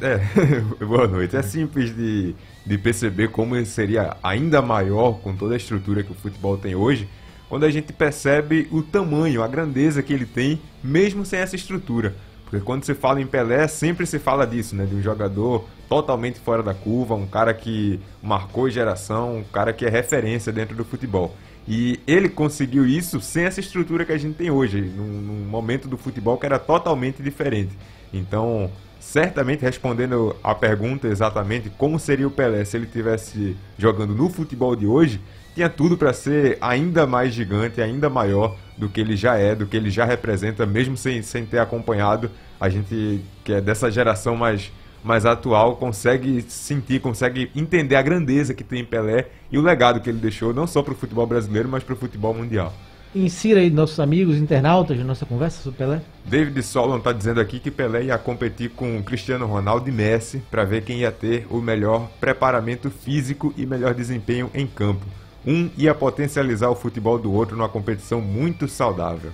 É, 0.79 0.81
boa 0.85 1.07
noite. 1.07 1.35
É 1.35 1.41
simples 1.43 1.95
de, 1.95 2.35
de 2.65 2.77
perceber 2.77 3.29
como 3.29 3.55
ele 3.55 3.65
seria 3.65 4.17
ainda 4.23 4.61
maior 4.61 5.19
com 5.19 5.35
toda 5.35 5.53
a 5.53 5.57
estrutura 5.57 6.01
que 6.01 6.11
o 6.11 6.15
futebol 6.15 6.57
tem 6.57 6.73
hoje, 6.73 7.07
quando 7.47 7.65
a 7.65 7.69
gente 7.69 7.93
percebe 7.93 8.67
o 8.71 8.81
tamanho, 8.81 9.43
a 9.43 9.47
grandeza 9.47 10.01
que 10.01 10.11
ele 10.11 10.25
tem, 10.25 10.59
mesmo 10.83 11.25
sem 11.25 11.39
essa 11.39 11.55
estrutura. 11.55 12.15
Porque 12.43 12.63
quando 12.63 12.85
se 12.85 12.93
fala 12.93 13.21
em 13.21 13.27
Pelé, 13.27 13.67
sempre 13.67 14.05
se 14.05 14.19
fala 14.19 14.47
disso, 14.47 14.75
né? 14.75 14.85
De 14.85 14.95
um 14.95 15.01
jogador 15.01 15.65
totalmente 15.87 16.39
fora 16.39 16.63
da 16.63 16.73
curva, 16.73 17.13
um 17.13 17.27
cara 17.27 17.53
que 17.53 17.99
marcou 18.21 18.69
geração, 18.69 19.37
um 19.37 19.43
cara 19.43 19.73
que 19.73 19.85
é 19.85 19.89
referência 19.89 20.51
dentro 20.51 20.75
do 20.75 20.83
futebol. 20.83 21.35
E 21.67 21.99
ele 22.07 22.29
conseguiu 22.29 22.85
isso 22.85 23.19
sem 23.19 23.43
essa 23.43 23.59
estrutura 23.59 24.05
que 24.05 24.13
a 24.13 24.17
gente 24.17 24.35
tem 24.35 24.49
hoje, 24.49 24.79
num, 24.81 25.03
num 25.03 25.45
momento 25.45 25.87
do 25.87 25.97
futebol 25.97 26.37
que 26.37 26.45
era 26.45 26.57
totalmente 26.57 27.21
diferente. 27.21 27.77
Então, 28.13 28.71
certamente 28.99 29.61
respondendo 29.61 30.35
a 30.43 30.55
pergunta 30.55 31.07
exatamente 31.07 31.69
como 31.69 31.99
seria 31.99 32.27
o 32.27 32.31
Pelé 32.31 32.63
se 32.63 32.77
ele 32.77 32.85
tivesse 32.85 33.55
jogando 33.77 34.15
no 34.15 34.29
futebol 34.29 34.75
de 34.75 34.87
hoje, 34.87 35.19
tinha 35.53 35.69
tudo 35.69 35.97
para 35.97 36.13
ser 36.13 36.57
ainda 36.61 37.07
mais 37.07 37.33
gigante, 37.33 37.81
ainda 37.81 38.09
maior 38.09 38.55
do 38.77 38.87
que 38.87 39.01
ele 39.01 39.15
já 39.15 39.37
é, 39.37 39.55
do 39.55 39.65
que 39.65 39.75
ele 39.75 39.89
já 39.89 40.05
representa, 40.05 40.65
mesmo 40.65 40.95
sem, 40.95 41.21
sem 41.21 41.45
ter 41.45 41.59
acompanhado 41.59 42.29
a 42.59 42.69
gente 42.69 43.21
que 43.43 43.53
é 43.53 43.59
dessa 43.59 43.89
geração 43.91 44.35
mais 44.35 44.71
mais 45.03 45.25
atual 45.25 45.75
consegue 45.75 46.41
sentir, 46.47 46.99
consegue 46.99 47.51
entender 47.55 47.95
a 47.95 48.01
grandeza 48.01 48.53
que 48.53 48.63
tem 48.63 48.81
em 48.81 48.85
Pelé 48.85 49.27
e 49.51 49.57
o 49.57 49.61
legado 49.61 50.01
que 50.01 50.09
ele 50.09 50.19
deixou, 50.19 50.53
não 50.53 50.67
só 50.67 50.81
para 50.81 50.93
o 50.93 50.97
futebol 50.97 51.25
brasileiro, 51.25 51.69
mas 51.69 51.83
para 51.83 51.93
o 51.93 51.97
futebol 51.97 52.33
mundial. 52.33 52.73
Insira 53.15 53.61
aí 53.61 53.69
nossos 53.69 53.99
amigos 53.99 54.35
internautas 54.37 54.97
na 54.97 55.03
nossa 55.03 55.25
conversa 55.25 55.63
sobre 55.63 55.77
Pelé. 55.77 56.01
David 56.25 56.61
Solon 56.61 56.97
está 56.97 57.13
dizendo 57.13 57.39
aqui 57.39 57.59
que 57.59 57.71
Pelé 57.71 58.03
ia 58.03 58.17
competir 58.17 58.69
com 58.71 59.01
Cristiano 59.01 59.45
Ronaldo 59.45 59.89
e 59.89 59.91
Messi 59.91 60.41
para 60.51 60.65
ver 60.65 60.83
quem 60.83 60.99
ia 60.99 61.11
ter 61.11 61.47
o 61.49 61.61
melhor 61.61 62.09
preparamento 62.19 62.91
físico 62.91 63.53
e 63.57 63.65
melhor 63.65 63.93
desempenho 63.93 64.51
em 64.53 64.67
campo. 64.67 65.05
Um 65.45 65.69
ia 65.77 65.95
potencializar 65.95 66.69
o 66.69 66.75
futebol 66.75 67.17
do 67.17 67.31
outro 67.31 67.55
numa 67.55 67.69
competição 67.69 68.19
muito 68.19 68.67
saudável. 68.67 69.31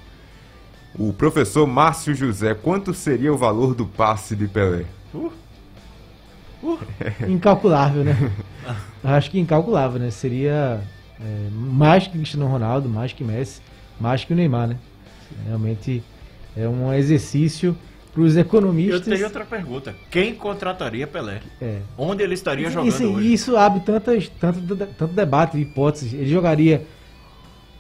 O 0.98 1.12
professor 1.12 1.66
Márcio 1.66 2.14
José, 2.14 2.54
quanto 2.54 2.94
seria 2.94 3.34
o 3.34 3.38
valor 3.38 3.74
do 3.74 3.88
passe 3.88 4.36
de 4.36 4.48
Pelé? 4.48 4.86
Uh. 5.14 5.43
Uh, 6.64 6.80
incalculável, 7.28 8.04
né? 8.04 8.32
Acho 9.04 9.30
que 9.30 9.40
incalculável, 9.40 10.00
né? 10.00 10.10
Seria 10.10 10.82
é, 11.20 11.50
mais 11.52 12.08
que 12.08 12.18
Cristiano 12.18 12.48
Ronaldo, 12.48 12.88
mais 12.88 13.12
que 13.12 13.24
Messi, 13.24 13.62
mais 14.00 14.24
que 14.24 14.34
o 14.34 14.36
Neymar, 14.36 14.70
né? 14.70 14.78
Realmente 15.46 16.04
é 16.56 16.68
um 16.68 16.94
exercício 16.94 17.76
para 18.14 18.22
os 18.22 18.38
economistas. 18.38 19.08
Eu 19.08 19.14
tenho 19.14 19.26
outra 19.26 19.44
pergunta. 19.44 19.96
Quem 20.10 20.36
contrataria 20.36 21.08
Pelé? 21.08 21.42
É. 21.60 21.80
Onde 21.98 22.24
ele 22.24 22.36
estaria 22.36 22.70
jogando 22.70 22.90
isso, 22.90 23.06
hoje? 23.06 23.34
Isso 23.34 23.58
abre 23.58 23.80
tantas, 23.80 24.30
tanto, 24.40 24.62
tanto 24.76 25.14
debate, 25.14 25.58
hipóteses. 25.58 26.14
Ele 26.14 26.30
jogaria 26.30 26.86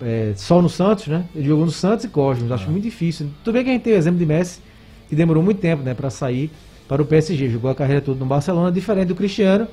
é, 0.01 0.33
só 0.35 0.61
no 0.61 0.69
Santos, 0.69 1.07
né? 1.07 1.25
Ele 1.35 1.47
jogou 1.47 1.65
no 1.65 1.71
Santos 1.71 2.05
e 2.05 2.07
Cosmos. 2.09 2.51
Acho 2.51 2.67
ah. 2.67 2.71
muito 2.71 2.83
difícil. 2.83 3.29
Tudo 3.43 3.53
bem 3.53 3.63
que 3.63 3.69
a 3.69 3.73
gente 3.73 3.83
tem 3.83 3.93
o 3.93 3.97
exemplo 3.97 4.19
de 4.19 4.25
Messi, 4.25 4.59
que 5.07 5.15
demorou 5.15 5.43
muito 5.43 5.59
tempo 5.59 5.83
né, 5.83 5.93
para 5.93 6.09
sair 6.09 6.51
para 6.93 7.01
o 7.01 7.05
PSG. 7.05 7.49
Jogou 7.49 7.71
a 7.71 7.75
carreira 7.75 8.01
toda 8.01 8.19
no 8.19 8.25
Barcelona, 8.25 8.71
diferente 8.71 9.07
do 9.07 9.15
Cristiano, 9.15 9.67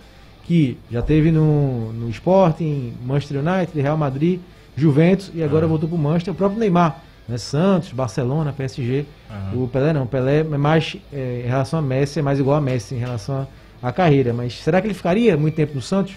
que 0.44 0.78
já 0.90 1.02
teve 1.02 1.30
no, 1.30 1.92
no 1.92 2.08
Sporting, 2.08 2.94
Manchester 3.04 3.40
United, 3.40 3.78
Real 3.78 3.96
Madrid, 3.96 4.40
Juventus 4.74 5.30
e 5.34 5.42
agora 5.42 5.66
uhum. 5.66 5.70
voltou 5.70 5.88
para 5.88 5.96
o 5.96 5.98
Manchester. 5.98 6.32
O 6.32 6.36
próprio 6.36 6.58
Neymar, 6.58 7.02
né? 7.28 7.36
Santos, 7.36 7.92
Barcelona, 7.92 8.52
PSG. 8.52 9.04
Uhum. 9.52 9.64
O 9.64 9.68
Pelé 9.68 9.92
não, 9.92 10.04
o 10.04 10.06
Pelé 10.06 10.38
é 10.38 10.44
mais, 10.44 10.96
é, 11.12 11.42
em 11.44 11.48
relação 11.48 11.78
a 11.78 11.82
Messi, 11.82 12.20
é 12.20 12.22
mais 12.22 12.40
igual 12.40 12.56
a 12.56 12.60
Messi 12.60 12.94
em 12.94 12.98
relação 12.98 13.46
à 13.82 13.92
carreira. 13.92 14.32
Mas 14.32 14.54
será 14.54 14.80
que 14.80 14.86
ele 14.86 14.94
ficaria 14.94 15.36
muito 15.36 15.54
tempo 15.54 15.74
no 15.74 15.82
Santos? 15.82 16.14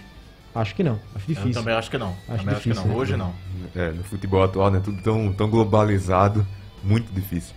Acho 0.56 0.74
que 0.74 0.84
não. 0.84 1.00
Acho 1.16 1.26
Eu 1.30 1.36
difícil. 1.36 1.54
também 1.54 1.74
acho 1.74 1.92
que 1.92 1.98
não. 1.98 2.10
Acho 2.30 2.38
também 2.38 2.54
acho 2.54 2.64
que 2.64 2.70
difícil, 2.70 2.88
não. 2.88 2.96
né? 2.96 3.02
Hoje 3.02 3.18
não. 3.18 3.34
É, 3.76 3.92
no 3.92 4.04
futebol 4.04 4.42
atual, 4.42 4.72
né? 4.72 4.80
Tudo 4.82 5.02
tão, 5.02 5.34
tão 5.34 5.50
globalizado, 5.50 6.46
muito 6.82 7.12
difícil. 7.12 7.56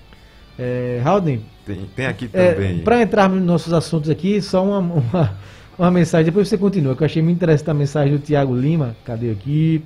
É, 0.59 1.01
Tem, 1.67 1.81
tem 1.95 2.07
aqui 2.07 2.31
é, 2.33 2.53
também. 2.53 2.79
para 2.79 3.03
entrarmos 3.03 3.39
nos 3.39 3.47
nossos 3.47 3.73
assuntos 3.73 4.09
aqui, 4.09 4.41
só 4.41 4.65
uma, 4.65 4.79
uma, 4.79 5.33
uma 5.79 5.91
mensagem, 5.91 6.25
depois 6.27 6.49
você 6.49 6.57
continua, 6.57 6.95
que 6.97 7.03
eu 7.03 7.07
achei 7.07 7.21
muito 7.23 7.37
interessante 7.37 7.71
a 7.71 7.75
mensagem 7.75 8.13
do 8.15 8.19
Thiago 8.19 8.55
Lima. 8.57 8.97
Cadê 9.05 9.31
aqui? 9.31 9.83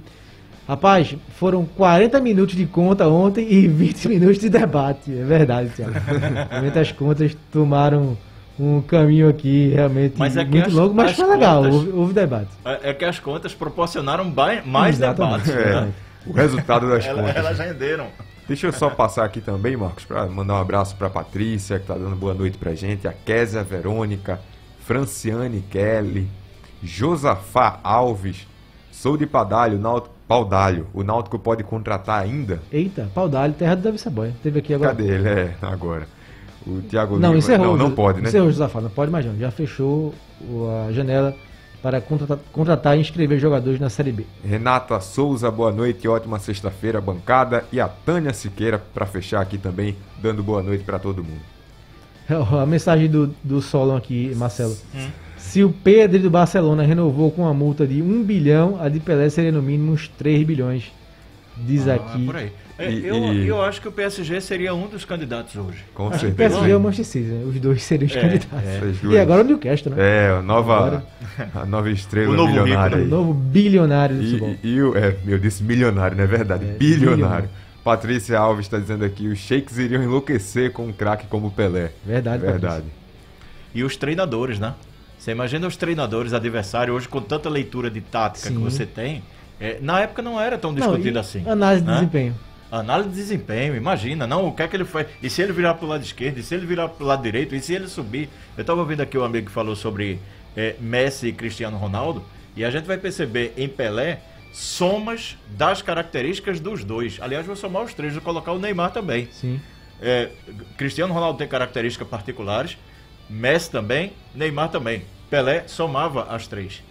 Rapaz, 0.69 1.17
foram 1.37 1.65
40 1.65 2.21
minutos 2.21 2.55
de 2.55 2.65
conta 2.67 3.09
ontem 3.09 3.47
e 3.51 3.67
20 3.69 4.09
minutos 4.09 4.39
de 4.39 4.49
debate. 4.49 5.11
É 5.13 5.25
verdade, 5.25 5.71
Thiago. 5.71 5.95
Realmente 6.51 6.79
as 6.79 6.93
contas 6.93 7.37
tomaram 7.53 8.17
um 8.59 8.83
caminho 8.83 9.27
aqui 9.29 9.73
realmente 9.75 10.17
Mas 10.19 10.37
é 10.37 10.45
muito 10.45 10.67
as- 10.69 10.73
longo, 10.75 10.95
mas 10.95 11.13
as 11.13 11.17
foi 11.17 11.31
legal, 11.31 11.63
contas- 11.63 11.75
houve, 11.75 11.91
houve 11.93 12.13
debate. 12.13 12.51
É, 12.65 12.91
é 12.91 12.95
que 12.95 13.05
as 13.07 13.19
contas 13.19 13.55
proporcionaram 13.55 14.31
mais 14.67 14.97
Exatamente. 14.97 15.47
debates. 15.47 15.67
É, 15.67 15.81
né? 15.81 15.89
o 16.27 16.33
resultado 16.33 16.87
das 16.91 17.07
Ela- 17.07 17.23
contas. 17.23 17.37
Elas 17.37 17.59
renderam. 17.59 18.07
Deixa 18.51 18.67
eu 18.67 18.73
só 18.73 18.91
passar 18.91 19.25
aqui 19.25 19.41
também, 19.41 19.77
Marcos, 19.77 20.05
para 20.05 20.27
mandar 20.27 20.55
um 20.55 20.61
abraço 20.61 20.97
para 20.97 21.09
Patrícia, 21.09 21.79
que 21.79 21.87
tá 21.87 21.95
dando 21.95 22.17
boa 22.17 22.35
noite 22.35 22.59
pra 22.59 22.75
gente, 22.75 23.07
a 23.07 23.13
Késia 23.13 23.63
Verônica, 23.63 24.41
Franciane 24.81 25.61
Kelly, 25.71 26.27
Josafá 26.83 27.79
Alves, 27.85 28.49
sou 28.91 29.17
de 29.17 29.25
Padalho, 29.25 29.79
Náutico, 29.79 30.13
Paudalho. 30.27 30.89
O 30.93 31.05
Náutico 31.05 31.39
pode 31.39 31.63
contratar 31.63 32.21
ainda? 32.21 32.61
Eita, 32.73 33.09
pau 33.15 33.29
d'alho, 33.29 33.53
terra 33.53 33.77
do 33.77 33.83
Davi 33.83 33.99
Saboia. 33.99 34.35
Teve 34.43 34.59
aqui 34.59 34.75
agora. 34.75 34.97
Cadê 34.97 35.09
ele? 35.09 35.29
É, 35.29 35.55
agora. 35.63 36.09
O 36.67 36.81
Thiago 36.81 37.21
Não, 37.21 37.29
Lima. 37.29 37.39
encerrou. 37.39 37.77
Não, 37.77 37.89
não 37.89 37.95
pode, 37.95 38.21
né? 38.21 38.31
Encerrou, 38.31 38.51
Josafá, 38.51 38.81
não 38.81 38.91
pode 38.91 39.13
mais 39.13 39.25
não. 39.25 39.39
Já 39.39 39.53
fechou 39.53 40.13
a 40.89 40.91
janela 40.91 41.37
para 41.83 42.01
contratar, 42.01 42.39
contratar 42.53 42.97
e 42.97 43.01
inscrever 43.01 43.39
jogadores 43.39 43.81
na 43.81 43.89
Série 43.89 44.13
B. 44.13 44.25
Renata 44.45 45.01
Souza, 45.01 45.51
boa 45.51 45.73
noite, 45.73 46.07
ótima 46.07 46.39
sexta-feira, 46.39 47.01
bancada. 47.01 47.65
E 47.73 47.81
a 47.81 47.89
Tânia 47.89 48.33
Siqueira, 48.33 48.79
para 48.79 49.07
fechar 49.07 49.41
aqui 49.41 49.57
também, 49.59 49.97
dando 50.21 50.43
boa 50.43 50.63
noite 50.63 50.85
para 50.85 50.99
todo 50.99 51.25
mundo. 51.25 51.41
A 52.61 52.65
mensagem 52.67 53.09
do, 53.09 53.35
do 53.43 53.61
Solon 53.61 53.97
aqui, 53.97 54.33
Marcelo. 54.37 54.77
Hum. 54.95 55.09
Se 55.37 55.65
o 55.65 55.71
Pedro 55.73 56.21
do 56.21 56.31
Barcelona 56.31 56.83
renovou 56.85 57.31
com 57.33 57.43
uma 57.43 57.55
multa 57.55 57.87
de 57.87 58.01
1 58.03 58.23
bilhão, 58.23 58.79
a 58.81 58.89
de 58.89 59.01
Pelé 59.01 59.29
seria 59.31 59.51
no 59.51 59.61
mínimo 59.63 59.93
uns 59.93 60.07
3 60.07 60.47
bilhões. 60.47 60.93
Diz 61.57 61.89
Ah, 61.89 61.95
aqui. 61.95 62.25
por 62.27 62.37
aí. 62.37 62.53
É, 62.81 62.91
E- 62.91 63.07
eu, 63.07 63.17
e- 63.35 63.47
eu 63.47 63.63
acho 63.63 63.81
que 63.81 63.89
o 63.89 63.93
PSG 63.93 64.41
seria 64.41 64.75
um 64.75 64.89
dos 64.89 65.05
candidatos 65.05 65.55
hoje. 65.55 65.85
Com 65.95 66.09
Acho 66.09 66.11
que 66.13 66.17
o 66.17 66.29
certeza. 66.29 66.51
PSG 66.55 66.71
é 66.73 66.77
o 66.77 66.81
Manchester 66.81 67.23
City, 67.23 67.35
né? 67.35 67.45
Os 67.45 67.61
dois 67.61 67.83
seriam 67.83 68.07
os 68.09 68.17
É, 68.17 68.21
candidatos. 68.21 69.05
é. 69.05 69.07
E 69.13 69.19
agora 69.19 69.43
o 69.43 69.45
Newcastle, 69.45 69.95
né? 69.95 70.03
É, 70.03 70.31
a 70.39 70.43
nova, 70.43 70.77
Agora- 70.77 71.05
a 71.55 71.67
nova 71.67 71.91
estrela 71.91 72.33
O 72.33 72.37
novo 72.37 72.49
milionária 72.53 72.97
rico, 72.97 72.99
O 72.99 73.05
aí. 73.05 73.11
novo 73.11 73.35
bilionário 73.35 74.17
do 74.17 74.23
futebol. 74.25 74.57
E, 74.63 74.69
e 74.69 74.83
o, 74.83 74.97
é, 74.97 75.15
eu 75.27 75.39
disse 75.39 75.63
milionário, 75.63 76.17
não 76.17 76.25
é 76.25 76.27
verdade? 76.27 76.65
É, 76.65 76.69
bilionário. 76.73 77.15
bilionário. 77.17 77.51
Patrícia 77.85 78.39
Alves 78.39 78.67
está 78.67 78.79
dizendo 78.79 79.05
aqui, 79.05 79.27
os 79.29 79.39
sheiks 79.39 79.77
iriam 79.79 80.03
enlouquecer 80.03 80.73
com 80.73 80.87
um 80.87 80.93
craque 80.93 81.27
como 81.29 81.49
o 81.49 81.51
Pelé. 81.51 81.93
Verdade, 82.05 82.43
Verdade. 82.45 82.85
E 83.75 83.85
os 83.85 83.97
treinadores, 83.97 84.59
né? 84.59 84.75
Você 85.19 85.33
imagina 85.33 85.67
os 85.67 85.77
treinadores 85.77 86.33
adversários 86.33 86.97
hoje 86.97 87.09
com 87.09 87.21
tanta 87.21 87.49
leitura 87.51 87.91
de 87.91 88.01
tática 88.01 88.49
Sim. 88.49 88.55
que 88.57 88.61
você 88.63 88.87
tem. 88.87 89.23
É, 89.61 89.77
na 89.83 90.01
época 90.01 90.23
não 90.23 90.41
era 90.41 90.57
tão 90.57 90.73
Não, 90.73 90.79
discutido 90.79 91.19
e 91.19 91.21
assim. 91.21 91.43
Análise 91.47 91.83
de 91.83 91.89
né? 91.91 91.95
desempenho. 91.97 92.35
Análise 92.71 93.09
de 93.09 93.17
desempenho, 93.17 93.75
imagina, 93.75 94.27
não, 94.27 94.47
o 94.47 94.53
que 94.53 94.63
é 94.63 94.69
que 94.69 94.77
ele 94.77 94.85
faz? 94.85 95.09
E 95.21 95.29
se 95.29 95.43
ele 95.43 95.53
virar 95.53 95.75
pro 95.75 95.89
lado 95.89 96.05
esquerdo? 96.05 96.39
E 96.39 96.43
se 96.43 96.55
ele 96.55 96.67
virar 96.67 96.89
pro 96.89 97.05
lado 97.05 97.23
direito? 97.23 97.55
E 97.55 97.61
se 97.61 97.75
ele 97.75 97.89
subir? 97.89 98.29
Eu 98.57 98.61
estava 98.61 98.81
ouvindo 98.81 99.01
aqui 99.01 99.19
um 99.19 99.25
amigo 99.25 99.47
que 99.47 99.53
falou 99.53 99.75
sobre 99.75 100.21
é, 100.57 100.77
Messi 100.79 101.29
e 101.29 101.33
Cristiano 101.33 101.77
Ronaldo, 101.77 102.25
e 102.55 102.65
a 102.65 102.71
gente 102.71 102.85
vai 102.85 102.97
perceber 102.97 103.53
em 103.57 103.69
Pelé 103.69 104.21
somas 104.53 105.37
das 105.49 105.83
características 105.83 106.61
dos 106.61 106.85
dois. 106.85 107.19
Aliás, 107.21 107.45
vou 107.47 107.57
somar 107.57 107.83
os 107.83 107.95
três, 107.95 108.13
vou 108.13 108.23
colocar 108.23 108.53
o 108.53 108.59
Neymar 108.59 108.93
também. 108.93 109.29
Sim. 109.33 109.61
É, 110.01 110.31
Cristiano 110.77 111.13
Ronaldo 111.13 111.39
tem 111.39 111.49
características 111.49 112.07
particulares, 112.09 112.77
Messi 113.29 113.71
também, 113.71 114.13
Neymar 114.35 114.71
também. 114.71 115.03
Pelé 115.29 115.65
somava 115.67 116.25
as 116.25 116.47
três. 116.47 116.83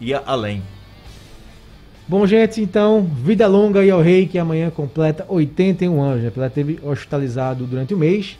Ia 0.00 0.22
além. 0.24 0.62
Bom, 2.08 2.26
gente, 2.26 2.62
então, 2.62 3.02
vida 3.02 3.46
longa 3.46 3.84
e 3.84 3.90
ao 3.90 4.00
rei, 4.00 4.26
que 4.26 4.38
amanhã 4.38 4.70
completa 4.70 5.26
81 5.28 6.00
anos. 6.00 6.24
Né? 6.24 6.30
Pelé 6.30 6.48
teve 6.48 6.78
hospitalizado 6.82 7.66
durante 7.66 7.92
o 7.92 7.98
mês 7.98 8.38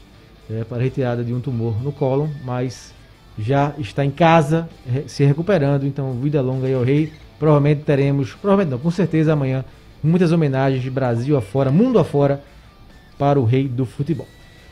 é, 0.51 0.65
para 0.65 0.83
retirada 0.83 1.23
de 1.23 1.35
um 1.35 1.41
tumor 1.41 1.75
no 1.83 1.93
cólon, 1.93 2.29
mas 2.47 2.95
já 3.39 3.75
está 3.79 4.03
em 4.03 4.11
casa 4.11 4.67
se 5.07 5.23
recuperando. 5.23 5.85
Então, 5.85 6.15
vida 6.15 6.41
longa 6.41 6.67
e 6.67 6.73
ao 6.73 6.83
rei. 6.83 7.13
Provavelmente 7.39 7.83
teremos, 7.83 8.33
provavelmente 8.33 8.71
não, 8.71 8.79
com 8.79 8.91
certeza 8.91 9.35
amanhã, 9.35 9.63
muitas 10.03 10.33
homenagens 10.33 10.83
de 10.83 10.89
Brasil 10.89 11.37
afora, 11.37 11.71
mundo 11.71 11.99
afora, 11.99 12.43
para 13.19 13.39
o 13.39 13.45
rei 13.45 13.69
do 13.69 13.85
futebol. 13.85 14.27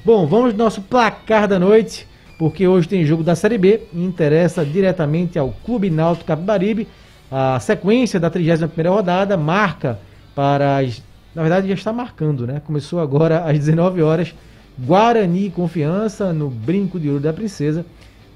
Bom, 0.07 0.27
vamos 0.27 0.53
ao 0.53 0.57
nosso 0.57 0.81
placar 0.81 1.47
da 1.47 1.59
noite, 1.59 2.09
porque 2.39 2.67
hoje 2.67 2.89
tem 2.89 3.05
jogo 3.05 3.23
da 3.23 3.35
Série 3.35 3.59
B 3.59 3.83
e 3.93 4.03
interessa 4.03 4.65
diretamente 4.65 5.39
ao 5.39 5.51
Clube 5.67 5.91
Náutico 5.91 6.27
Capibaribe. 6.27 6.89
A 7.31 7.59
sequência 7.61 8.21
da 8.21 8.31
31ª 8.31 8.89
rodada 8.89 9.37
marca 9.37 9.99
para 10.35 10.79
as... 10.79 11.03
Na 11.35 11.43
verdade 11.43 11.69
já 11.69 11.75
está 11.75 11.93
marcando, 11.93 12.47
né? 12.47 12.61
Começou 12.65 13.01
agora 13.01 13.45
às 13.45 13.59
19 13.59 14.03
horas. 14.03 14.35
Guarani 14.79 15.51
Confiança 15.51 16.33
no 16.33 16.49
Brinco 16.51 17.01
de 17.01 17.09
Ouro 17.09 17.21
da 17.21 17.33
Princesa. 17.33 17.85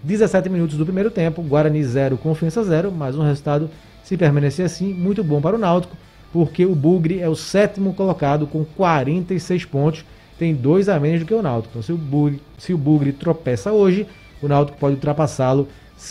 17 0.02 0.48
minutos 0.48 0.76
do 0.76 0.84
primeiro 0.84 1.10
tempo, 1.10 1.42
Guarani 1.42 1.82
0, 1.84 2.16
Confiança 2.16 2.64
0, 2.64 2.90
mas 2.90 3.16
um 3.16 3.22
resultado, 3.22 3.68
se 4.02 4.16
permanecer 4.16 4.64
assim, 4.64 4.94
muito 4.94 5.22
bom 5.22 5.40
para 5.40 5.56
o 5.56 5.58
Náutico, 5.58 5.94
porque 6.32 6.64
o 6.64 6.74
Bugre 6.74 7.20
é 7.20 7.28
o 7.28 7.36
sétimo 7.36 7.92
colocado 7.92 8.46
com 8.46 8.64
46 8.64 9.66
pontos, 9.66 10.04
tem 10.38 10.54
dois 10.54 10.88
a 10.88 10.98
menos 10.98 11.20
do 11.20 11.26
que 11.26 11.34
o 11.34 11.42
Náutico. 11.42 11.72
Então, 11.72 11.82
se 11.82 11.92
o 11.92 11.98
Bugre, 11.98 12.40
se 12.56 12.72
o 12.72 12.78
Bugre 12.78 13.12
tropeça 13.12 13.72
hoje, 13.72 14.06
o 14.40 14.48
Náutico 14.48 14.78
pode 14.78 14.94
ultrapassá-lo 14.94 15.68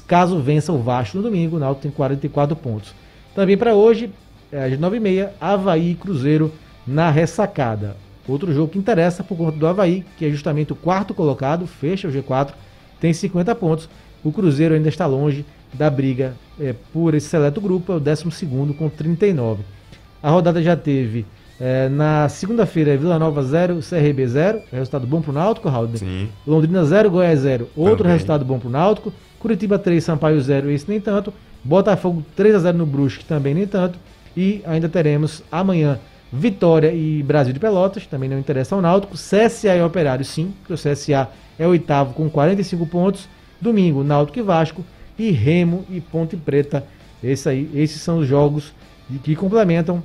caso 0.08 0.39
vença 0.39 0.72
o 0.72 0.79
Vasco 0.79 1.17
no 1.17 1.24
domingo. 1.24 1.58
O 1.58 1.60
Náutico 1.60 1.84
tem 1.84 1.91
44 1.91 2.55
pontos. 2.55 2.93
Também 3.34 3.58
para 3.58 3.74
hoje, 3.74 4.12
é, 4.51 4.65
às 4.65 4.74
9h30, 4.74 5.29
Havaí 5.39 5.91
e 5.91 5.96
Cruzeiro 5.96 6.51
na 6.86 7.10
ressacada. 7.10 7.96
Outro 8.27 8.53
jogo 8.53 8.72
que 8.72 8.77
interessa 8.77 9.24
por 9.24 9.38
conta 9.38 9.58
do 9.58 9.65
Havaí, 9.65 10.05
que 10.17 10.25
é 10.25 10.29
justamente 10.29 10.72
o 10.72 10.75
quarto 10.75 11.13
colocado, 11.13 11.65
fecha 11.65 12.08
o 12.08 12.12
G4, 12.12 12.53
tem 13.00 13.12
50 13.12 13.55
pontos. 13.55 13.89
O 14.24 14.31
Cruzeiro 14.31 14.75
ainda 14.75 14.89
está 14.89 15.05
longe 15.05 15.46
da 15.74 15.89
briga 15.89 16.36
é, 16.60 16.75
por 16.93 17.13
esse 17.13 17.27
seleto 17.27 17.62
grupo, 17.62 17.91
é 17.91 17.96
o 17.96 18.00
12 18.00 18.24
com 18.77 18.89
39. 18.89 19.63
A 20.22 20.29
rodada 20.29 20.62
já 20.62 20.75
teve 20.75 21.25
é, 21.60 21.89
na 21.89 22.30
segunda-feira 22.30 22.96
Vila 22.96 23.20
Nova 23.20 23.44
0, 23.44 23.80
CRB 23.82 24.28
0, 24.28 24.62
resultado 24.72 25.06
bom 25.06 25.22
para 25.22 25.32
o 25.32 25.34
Náutico, 25.34 25.68
Raul. 25.68 25.89
Sim. 25.96 26.30
Londrina 26.48 26.86
0, 26.86 27.12
Goiás 27.12 27.39
0, 27.39 27.68
outro 27.75 27.98
Também. 27.98 28.13
resultado 28.13 28.46
bom 28.46 28.58
para 28.58 28.70
o 28.70 28.72
Náutico. 28.72 29.13
Curitiba 29.39 29.78
3, 29.78 30.01
Sampaio 30.04 30.39
0, 30.39 30.72
esse 30.72 30.89
nem 30.89 31.01
tanto. 31.01 31.34
Botafogo 31.63 32.24
3 32.36 32.56
a 32.56 32.60
0 32.60 32.78
no 32.78 32.86
Brusque, 32.86 33.25
também 33.25 33.54
nem 33.54 33.68
tanto. 33.68 34.00
E 34.38 34.62
ainda 34.66 34.88
teremos 34.88 35.44
amanhã 35.51 36.00
Vitória 36.32 36.94
e 36.94 37.22
Brasil 37.24 37.54
de 37.54 37.60
Pelotas, 37.60 38.06
também 38.06 38.30
não 38.30 38.39
interessa 38.39 38.75
ao 38.75 38.82
Náutico. 38.82 39.16
CSA 39.16 39.75
e 39.75 39.82
Operário, 39.82 40.24
sim, 40.24 40.54
que 40.66 40.72
o 40.72 40.78
CSA 40.78 41.28
é 41.58 41.66
o 41.66 41.72
oitavo 41.72 42.13
com 42.13 42.30
45 42.30 42.86
pontos. 42.86 43.28
Domingo, 43.60 44.04
Náutico 44.04 44.39
e 44.39 44.42
Vasco. 44.42 44.86
E 45.18 45.32
Remo 45.32 45.84
e 45.89 46.00
Ponte 46.00 46.38
Preta. 46.38 46.86
Esse 47.22 47.50
aí, 47.50 47.70
esses 47.75 48.01
são 48.01 48.20
os 48.20 48.28
jogos 48.28 48.72
que 49.24 49.36
complementam 49.36 50.01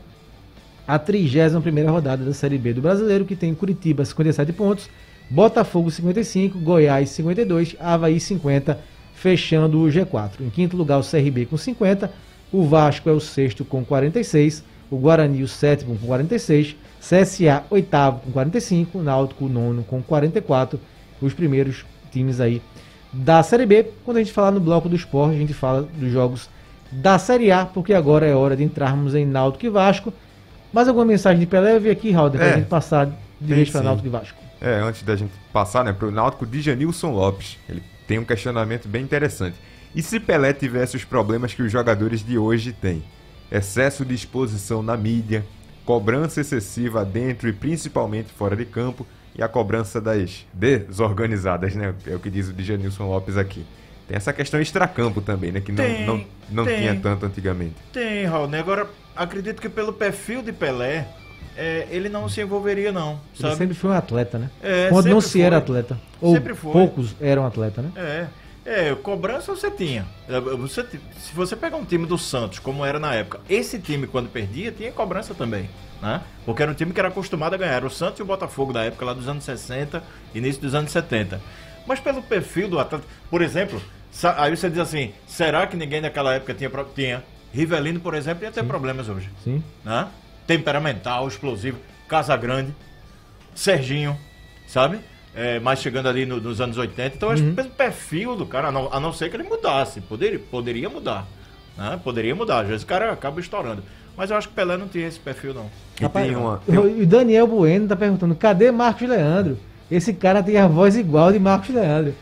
a 0.86 0.98
31ª 0.98 1.90
rodada 1.90 2.24
da 2.24 2.32
Série 2.32 2.58
B 2.58 2.72
do 2.72 2.82
Brasileiro, 2.82 3.24
que 3.24 3.36
tem 3.36 3.54
Curitiba 3.54 4.04
57 4.04 4.52
pontos, 4.52 4.88
Botafogo 5.30 5.90
55, 5.90 6.58
Goiás 6.58 7.08
52, 7.10 7.76
Havaí 7.80 8.20
50, 8.20 8.78
fechando 9.14 9.80
o 9.80 9.86
G4. 9.86 10.40
Em 10.40 10.50
quinto 10.50 10.76
lugar 10.76 10.98
o 10.98 11.02
CRB 11.02 11.46
com 11.46 11.56
50, 11.56 12.10
o 12.52 12.64
Vasco 12.64 13.08
é 13.08 13.12
o 13.12 13.20
sexto 13.20 13.64
com 13.64 13.84
46, 13.84 14.64
o 14.90 14.96
Guarani 14.96 15.42
o 15.42 15.48
sétimo 15.48 15.96
com 15.98 16.06
46, 16.06 16.76
CSA 17.00 17.64
oitavo 17.70 18.20
com 18.20 18.32
45, 18.32 19.02
Náutico 19.02 19.48
nono 19.48 19.82
com 19.82 20.02
44, 20.02 20.78
os 21.20 21.32
primeiros 21.32 21.84
times 22.10 22.40
aí 22.40 22.60
da 23.12 23.42
Série 23.42 23.66
B. 23.66 23.86
Quando 24.04 24.18
a 24.18 24.20
gente 24.20 24.32
falar 24.32 24.50
no 24.50 24.60
bloco 24.60 24.88
do 24.88 24.96
esporte, 24.96 25.36
a 25.36 25.38
gente 25.38 25.54
fala 25.54 25.82
dos 25.82 26.10
jogos 26.10 26.48
da 26.92 27.18
Série 27.18 27.50
A, 27.50 27.64
porque 27.64 27.94
agora 27.94 28.26
é 28.26 28.34
hora 28.34 28.56
de 28.56 28.62
entrarmos 28.62 29.14
em 29.14 29.24
Náutico 29.24 29.66
e 29.66 29.68
Vasco. 29.68 30.12
Mais 30.74 30.88
alguma 30.88 31.06
mensagem 31.06 31.38
de 31.38 31.46
Pelé? 31.46 31.76
Eu 31.76 31.80
vi 31.80 31.88
aqui, 31.88 32.10
Raul, 32.10 32.32
para 32.32 32.44
É, 32.44 32.52
a 32.54 32.56
gente 32.56 32.66
passar 32.66 33.06
de 33.40 33.54
vez 33.54 33.70
para 33.70 33.80
sim. 33.80 33.86
Náutico 33.86 34.08
e 34.08 34.10
Vasco. 34.10 34.38
É, 34.60 34.80
antes 34.80 35.04
da 35.04 35.14
gente 35.14 35.32
passar, 35.52 35.84
né, 35.84 35.92
pro 35.92 36.10
Náutico, 36.10 36.44
Djanilson 36.44 37.12
Lopes. 37.12 37.58
Ele 37.68 37.80
tem 38.08 38.18
um 38.18 38.24
questionamento 38.24 38.88
bem 38.88 39.04
interessante. 39.04 39.54
E 39.94 40.02
se 40.02 40.18
Pelé 40.18 40.52
tivesse 40.52 40.96
os 40.96 41.04
problemas 41.04 41.54
que 41.54 41.62
os 41.62 41.70
jogadores 41.70 42.24
de 42.24 42.36
hoje 42.36 42.72
têm? 42.72 43.04
Excesso 43.52 44.04
de 44.04 44.14
exposição 44.14 44.82
na 44.82 44.96
mídia, 44.96 45.44
cobrança 45.84 46.40
excessiva 46.40 47.04
dentro 47.04 47.48
e 47.48 47.52
principalmente 47.52 48.32
fora 48.32 48.56
de 48.56 48.64
campo, 48.64 49.06
e 49.36 49.42
a 49.42 49.48
cobrança 49.48 50.00
das 50.00 50.44
desorganizadas, 50.52 51.74
né? 51.76 51.94
É 52.06 52.16
o 52.16 52.18
que 52.18 52.30
diz 52.30 52.48
o 52.48 52.52
Djanilson 52.52 53.06
Lopes 53.06 53.36
aqui. 53.36 53.64
Tem 54.06 54.16
essa 54.16 54.32
questão 54.32 54.60
extracampo 54.60 55.20
também, 55.20 55.50
né? 55.52 55.60
Que 55.60 55.72
não, 55.72 55.84
Tem, 55.84 56.06
não, 56.06 56.24
não 56.50 56.64
tem. 56.64 56.78
tinha 56.78 56.94
tanto 57.00 57.24
antigamente. 57.26 57.74
Tem, 57.92 58.24
Raul. 58.26 58.48
Agora, 58.54 58.86
acredito 59.16 59.60
que 59.62 59.68
pelo 59.68 59.92
perfil 59.92 60.42
de 60.42 60.52
Pelé, 60.52 61.06
é, 61.56 61.86
ele 61.90 62.08
não 62.08 62.28
se 62.28 62.40
envolveria, 62.40 62.92
não. 62.92 63.12
Ele 63.12 63.42
Sabe? 63.42 63.56
sempre 63.56 63.74
foi 63.74 63.90
um 63.90 63.94
atleta, 63.94 64.38
né? 64.38 64.50
É, 64.62 64.88
Quando 64.90 65.06
não 65.06 65.20
se 65.20 65.40
era 65.40 65.56
foi. 65.56 65.62
atleta. 65.62 65.98
Ou 66.20 66.34
Sempre 66.34 66.54
foi. 66.54 66.72
poucos 66.72 67.14
eram 67.20 67.46
atleta, 67.46 67.80
né? 67.82 67.90
É. 67.96 68.26
É, 68.66 68.94
cobrança 68.94 69.54
você 69.54 69.70
tinha. 69.70 70.06
É, 70.26 70.40
Você, 70.40 70.82
se 71.18 71.34
você 71.34 71.54
pegar 71.54 71.76
um 71.76 71.84
time 71.84 72.06
do 72.06 72.16
Santos, 72.16 72.58
como 72.58 72.82
era 72.84 72.98
na 72.98 73.14
época, 73.14 73.40
esse 73.48 73.78
time, 73.78 74.06
quando 74.06 74.30
perdia, 74.30 74.72
tinha 74.72 74.90
cobrança 74.90 75.34
também. 75.34 75.68
Né? 76.00 76.22
Porque 76.46 76.62
era 76.62 76.70
um 76.72 76.74
time 76.74 76.92
que 76.92 76.98
era 76.98 77.08
acostumado 77.08 77.52
a 77.54 77.56
ganhar. 77.58 77.72
Era 77.74 77.86
o 77.86 77.90
Santos 77.90 78.20
e 78.20 78.22
o 78.22 78.26
Botafogo 78.26 78.72
da 78.72 78.82
época, 78.84 79.04
lá 79.04 79.12
dos 79.12 79.28
anos 79.28 79.44
60, 79.44 80.02
início 80.34 80.62
dos 80.62 80.74
anos 80.74 80.90
70. 80.92 81.40
Mas 81.86 82.00
pelo 82.00 82.22
perfil 82.22 82.68
do 82.68 82.78
atleta, 82.78 83.04
por 83.30 83.42
exemplo, 83.42 83.80
aí 84.36 84.56
você 84.56 84.68
diz 84.70 84.78
assim: 84.78 85.12
será 85.26 85.66
que 85.66 85.76
ninguém 85.76 86.00
naquela 86.00 86.34
época 86.34 86.54
tinha. 86.54 86.70
Tinha. 86.94 87.22
Rivelino, 87.52 88.00
por 88.00 88.14
exemplo, 88.14 88.42
ia 88.44 88.50
ter 88.50 88.64
problemas 88.64 89.08
hoje. 89.08 89.30
Sim. 89.44 89.62
Né? 89.84 90.08
Temperamental, 90.46 91.28
explosivo. 91.28 91.78
Casa 92.08 92.36
Grande. 92.36 92.74
Serginho, 93.54 94.16
sabe? 94.66 94.98
É, 95.34 95.58
mais 95.60 95.80
chegando 95.80 96.08
ali 96.08 96.26
no- 96.26 96.40
nos 96.40 96.60
anos 96.60 96.76
80. 96.76 97.16
Então, 97.16 97.30
acho 97.30 97.42
que 97.42 97.52
pelo 97.52 97.70
perfil 97.70 98.36
do 98.36 98.46
cara, 98.46 98.68
a 98.68 98.72
não, 98.72 98.92
a 98.92 99.00
não 99.00 99.12
ser 99.12 99.30
que 99.30 99.36
ele 99.36 99.44
mudasse. 99.44 100.00
Poderia, 100.00 100.38
poderia 100.38 100.88
mudar. 100.88 101.26
Né? 101.76 101.98
Poderia 102.02 102.34
mudar. 102.34 102.60
Às 102.60 102.68
vezes 102.68 102.82
o 102.82 102.86
cara 102.86 103.12
acaba 103.12 103.40
estourando. 103.40 103.82
Mas 104.16 104.30
eu 104.30 104.36
acho 104.36 104.48
que 104.48 104.54
Pelé 104.54 104.76
não 104.76 104.86
tinha 104.88 105.08
esse 105.08 105.18
perfil, 105.18 105.52
não. 105.54 105.68
E 106.00 106.02
Rapaz, 106.04 106.26
tem 106.26 106.36
uma. 106.36 106.58
tem- 106.58 106.78
O 106.78 107.02
o 107.02 107.06
Daniel 107.06 107.46
Bueno 107.48 107.88
tá 107.88 107.96
perguntando: 107.96 108.34
cadê 108.36 108.70
Marcos 108.70 109.08
Leandro? 109.08 109.58
Esse 109.90 110.12
cara 110.12 110.42
tem 110.42 110.56
a 110.58 110.66
voz 110.66 110.96
igual 110.96 111.32
de 111.32 111.38
Marcos 111.38 111.70
Leandro. 111.74 112.14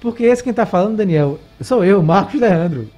Porque 0.00 0.24
esse 0.24 0.42
quem 0.42 0.52
tá 0.52 0.66
falando, 0.66 0.96
Daniel, 0.96 1.38
sou 1.60 1.84
eu, 1.84 2.02
Marcos 2.02 2.38
Leandro. 2.40 2.88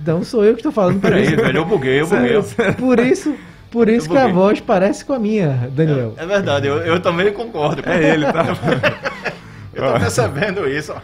Então 0.00 0.22
sou 0.24 0.44
eu 0.44 0.52
que 0.54 0.60
estou 0.60 0.72
falando 0.72 0.94
por 1.00 1.10
Peraí, 1.10 1.24
isso. 1.24 1.36
velho, 1.36 1.58
eu 1.58 1.64
buguei, 1.64 2.00
eu 2.00 2.06
buguei. 2.06 2.40
Por 2.78 2.98
isso, 3.00 3.34
por 3.70 3.88
isso 3.88 4.08
que 4.08 4.16
a 4.16 4.28
voz 4.28 4.60
parece 4.60 5.04
com 5.04 5.12
a 5.12 5.18
minha, 5.18 5.68
Daniel. 5.72 6.14
É 6.16 6.24
verdade, 6.24 6.66
eu, 6.68 6.76
eu 6.78 7.00
também 7.00 7.32
concordo. 7.32 7.82
com- 7.82 7.90
É 7.90 8.10
ele, 8.14 8.24
tá? 8.26 8.44
Eu 9.74 9.92
tô 9.92 9.98
percebendo 9.98 10.68
isso. 10.68 10.94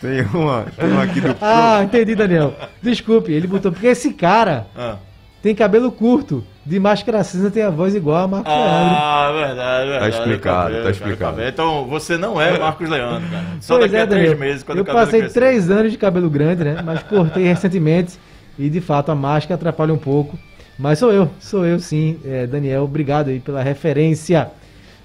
tem 0.00 0.22
uma. 0.32 0.64
Tem 0.76 0.88
uma 0.90 1.02
aqui 1.02 1.20
do. 1.20 1.36
Ah, 1.42 1.82
entendi, 1.84 2.14
Daniel. 2.14 2.54
Desculpe, 2.82 3.30
ele 3.32 3.46
botou 3.46 3.70
porque 3.70 3.88
esse 3.88 4.14
cara 4.14 4.66
Ah, 4.74 4.96
tem 5.44 5.54
cabelo 5.54 5.92
curto, 5.92 6.42
de 6.64 6.80
máscara 6.80 7.22
cinza 7.22 7.50
tem 7.50 7.62
a 7.62 7.68
voz 7.68 7.94
igual 7.94 8.24
a 8.24 8.26
Marcos 8.26 8.50
Leandro. 8.50 8.96
Ah, 8.96 9.32
verdade, 9.34 9.90
verdade. 9.90 10.16
explicado, 10.16 10.58
Acabei, 10.58 10.76
tá 10.76 10.80
cara, 10.80 10.90
explicado. 10.90 11.30
acabei. 11.32 11.48
Então, 11.50 11.84
você 11.86 12.16
não 12.16 12.40
é 12.40 12.58
Marcos 12.58 12.88
Leandro, 12.88 13.28
cara. 13.30 13.44
Só 13.60 13.76
Pois 13.76 13.90
daqui 13.92 14.00
é, 14.00 14.04
a 14.04 14.06
três 14.06 14.22
Daniel. 14.30 14.38
meses, 14.40 14.62
quando 14.62 14.78
Eu 14.78 14.84
cabelo 14.86 15.04
passei 15.04 15.20
crescer. 15.20 15.38
três 15.38 15.70
anos 15.70 15.92
de 15.92 15.98
cabelo 15.98 16.30
grande, 16.30 16.64
né? 16.64 16.80
Mas 16.82 17.02
cortei 17.02 17.44
recentemente 17.44 18.18
e 18.58 18.70
de 18.70 18.80
fato 18.80 19.12
a 19.12 19.14
máscara 19.14 19.56
atrapalha 19.56 19.92
um 19.92 19.98
pouco. 19.98 20.38
Mas 20.78 20.98
sou 20.98 21.12
eu, 21.12 21.30
sou 21.38 21.66
eu 21.66 21.78
sim, 21.78 22.18
é, 22.24 22.46
Daniel. 22.46 22.84
Obrigado 22.84 23.28
aí 23.28 23.38
pela 23.38 23.62
referência. 23.62 24.48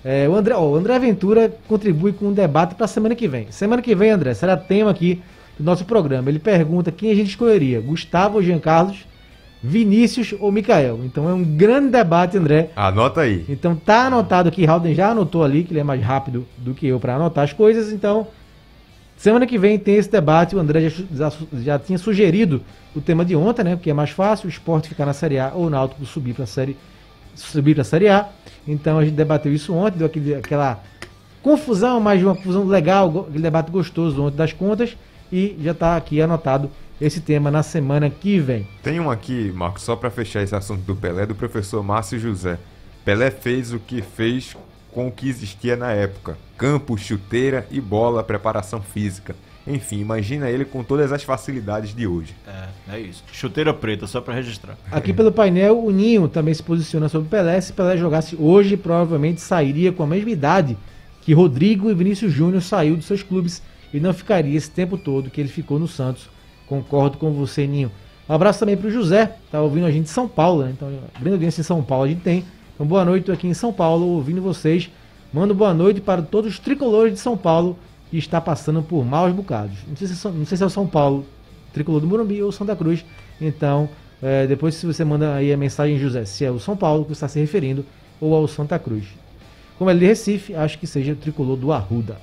É, 0.06 0.26
o, 0.30 0.36
André, 0.36 0.56
ó, 0.56 0.64
o 0.64 0.76
André 0.78 0.98
Ventura 1.00 1.52
contribui 1.68 2.14
com 2.14 2.28
um 2.28 2.34
debate 2.34 2.76
para 2.76 2.88
semana 2.88 3.14
que 3.14 3.28
vem. 3.28 3.48
Semana 3.52 3.82
que 3.82 3.94
vem, 3.94 4.10
André, 4.12 4.34
será 4.34 4.56
tema 4.56 4.90
aqui 4.90 5.22
do 5.60 5.66
nosso 5.66 5.84
programa. 5.84 6.30
Ele 6.30 6.40
pergunta 6.40 6.94
quem 6.94 7.12
a 7.12 7.16
gente 7.16 7.28
escolheria: 7.32 7.82
Gustavo 7.82 8.36
ou 8.38 8.42
Jean 8.42 8.60
Carlos, 8.60 9.09
Vinícius 9.62 10.34
ou 10.40 10.52
Mikael. 10.52 11.02
Então 11.04 11.30
é 11.30 11.34
um 11.34 11.44
grande 11.44 11.90
debate, 11.90 12.38
André. 12.38 12.70
Anota 12.76 13.22
aí. 13.22 13.46
Então 13.50 13.76
tá 13.76 14.08
anotado 14.08 14.50
aqui, 14.50 14.66
Halden 14.66 14.96
já 14.96 15.12
anotou 15.12 15.44
ali, 15.44 15.64
que 15.64 15.74
ele 15.74 15.82
é 15.82 15.84
mais 15.84 16.02
rápido 16.02 16.48
do 16.58 16.74
que 16.74 16.88
eu 16.88 17.00
para 17.00 17.16
anotar 17.16 17.44
as 17.44 17.52
coisas. 17.52 17.92
Então, 17.92 18.28
semana 19.18 19.46
que 19.46 19.58
vem 19.58 19.78
tem 19.78 19.96
esse 19.96 20.10
debate. 20.10 20.56
O 20.56 20.60
André 20.60 20.90
já, 20.90 21.04
já, 21.14 21.32
já 21.54 21.80
tinha 21.80 21.98
sugerido 21.98 22.62
o 22.96 23.02
tema 23.02 23.26
de 23.26 23.36
ontem, 23.36 23.64
né? 23.64 23.76
Porque 23.76 23.90
é 23.90 23.94
mais 23.94 24.12
fácil 24.12 24.48
o 24.48 24.50
esporte 24.50 24.88
ficar 24.88 25.06
na 25.06 25.14
Série 25.14 25.38
A 25.38 25.52
ou 25.54 25.66
o 25.66 25.70
Náutico 25.70 26.06
subir 26.06 26.34
para 26.34 26.46
a 26.46 26.48
Série 26.48 26.78
subir 27.36 27.74
para 27.74 27.82
a 27.82 27.86
Série 27.86 28.08
A. 28.08 28.30
Então 28.68 28.98
a 28.98 29.04
gente 29.04 29.14
debateu 29.14 29.54
isso 29.54 29.74
ontem, 29.74 29.98
deu 29.98 30.08
aquele, 30.08 30.36
aquela 30.36 30.82
confusão, 31.42 32.00
mas 32.00 32.22
uma 32.24 32.36
confusão 32.36 32.66
legal, 32.66 33.26
aquele 33.28 33.44
debate 33.44 33.72
gostoso 33.72 34.24
ontem 34.24 34.38
das 34.38 34.54
contas. 34.54 34.96
E 35.32 35.58
já 35.62 35.72
está 35.72 35.96
aqui 35.96 36.22
anotado 36.22 36.72
esse 37.00 37.22
tema 37.22 37.50
na 37.50 37.64
semana 37.64 38.10
que 38.10 38.40
vem. 38.40 38.68
Tem 38.84 39.00
um 39.00 39.10
aqui, 39.10 39.52
Marcos, 39.56 39.84
só 39.84 39.96
para 39.96 40.10
fechar 40.10 40.44
esse 40.44 40.56
assunto 40.56 40.82
do 40.82 40.96
Pelé, 40.96 41.26
do 41.26 41.36
professor 41.36 41.84
Márcio 41.84 42.20
José. 42.20 42.58
Pelé 43.06 43.32
fez 43.32 43.74
o 43.74 43.80
que 43.80 44.02
fez 44.02 44.56
com 44.92 45.08
o 45.08 45.12
que 45.12 45.30
existia 45.30 45.76
na 45.76 45.92
época: 45.92 46.38
campo, 46.58 46.98
chuteira 46.98 47.66
e 47.72 47.80
bola, 47.80 48.24
preparação 48.24 48.82
física. 48.82 49.36
Enfim, 49.68 50.00
imagina 50.00 50.50
ele 50.50 50.66
com 50.66 50.84
todas 50.84 51.12
as 51.12 51.22
facilidades 51.24 51.94
de 51.94 52.08
hoje. 52.08 52.34
É, 52.48 52.96
é 52.96 53.00
isso. 53.00 53.24
Chuteira 53.32 53.74
preta, 53.74 54.08
só 54.08 54.20
pra 54.20 54.34
registrar. 54.34 54.76
Aqui 54.92 55.14
pelo 55.14 55.32
painel, 55.32 55.84
o 55.84 55.92
Ninho 55.92 56.28
também 56.28 56.54
se 56.54 56.64
posiciona 56.64 57.08
sobre 57.08 57.28
o 57.28 57.30
Pelé. 57.30 57.62
Se 57.62 57.72
Pelé 57.72 57.96
jogasse 57.96 58.36
hoje, 58.40 58.76
provavelmente 58.76 59.42
sairia 59.42 59.92
com 59.92 60.02
a 60.02 60.08
mesma 60.08 60.32
idade 60.32 60.78
que 61.22 61.34
Rodrigo 61.34 61.92
e 61.92 61.94
Vinícius 61.94 62.34
Júnior 62.34 62.64
saiu 62.64 62.96
dos 62.96 63.06
seus 63.06 63.22
clubes 63.22 63.62
e 63.94 64.00
não 64.00 64.14
ficaria 64.14 64.58
esse 64.58 64.72
tempo 64.72 64.98
todo 64.98 65.30
que 65.30 65.40
ele 65.40 65.50
ficou 65.50 65.78
no 65.78 65.88
Santos. 65.88 66.28
Concordo 66.70 67.18
com 67.18 67.32
você, 67.32 67.66
Ninho. 67.68 67.92
Um 68.30 68.34
abraço 68.34 68.60
também 68.60 68.78
para 68.78 68.88
o 68.88 68.92
José, 68.92 69.36
tá 69.52 69.60
ouvindo 69.60 69.88
a 69.88 69.92
gente 69.92 70.04
em 70.06 70.14
São 70.14 70.28
Paulo, 70.28 70.64
né? 70.64 70.70
Então, 70.72 70.88
grande 71.20 71.34
audiência 71.34 71.62
em 71.62 71.64
São 71.64 71.82
Paulo 71.82 72.06
a 72.06 72.08
gente 72.08 72.22
tem. 72.22 72.46
Então, 72.76 72.86
boa 72.86 73.04
noite, 73.04 73.32
aqui 73.32 73.48
em 73.48 73.54
São 73.56 73.74
Paulo, 73.74 74.06
ouvindo 74.06 74.40
vocês. 74.42 74.88
Mando 75.34 75.54
boa 75.56 75.74
noite 75.74 76.00
para 76.00 76.22
todos 76.22 76.52
os 76.54 76.60
tricolores 76.60 77.12
de 77.14 77.20
São 77.20 77.36
Paulo 77.36 77.76
que 78.12 78.18
está 78.18 78.40
passando 78.40 78.84
por 78.84 79.04
maus 79.04 79.34
bocados. 79.34 79.76
Não 79.88 79.96
sei 79.96 80.08
se, 80.08 80.16
são- 80.16 80.32
não 80.32 80.46
sei 80.46 80.58
se 80.58 80.64
é 80.64 80.66
o 80.68 80.70
São 80.70 80.86
Paulo, 80.86 81.26
tricolor 81.74 82.00
do 82.02 82.08
Morumbi 82.08 82.42
ou 82.44 82.52
Santa 82.52 82.76
Cruz. 82.76 83.04
Então, 83.42 83.90
é, 84.22 84.46
depois 84.46 84.76
se 84.76 84.86
você 84.86 85.04
manda 85.04 85.34
aí 85.34 85.52
a 85.52 85.58
mensagem, 85.58 85.98
José, 85.98 86.24
se 86.26 86.46
é 86.46 86.52
o 86.52 86.60
São 86.60 86.78
Paulo 86.78 87.06
que 87.06 87.12
está 87.14 87.28
se 87.28 87.40
referindo 87.40 87.84
ou 88.22 88.36
ao 88.36 88.48
Santa 88.48 88.78
Cruz. 88.78 89.06
Como 89.78 89.90
é 89.90 89.96
de 89.96 90.06
Recife, 90.06 90.54
acho 90.56 90.78
que 90.78 90.86
seja 90.86 91.14
o 91.14 91.16
tricolor 91.16 91.56
do 91.58 91.72
Arruda. 91.72 92.18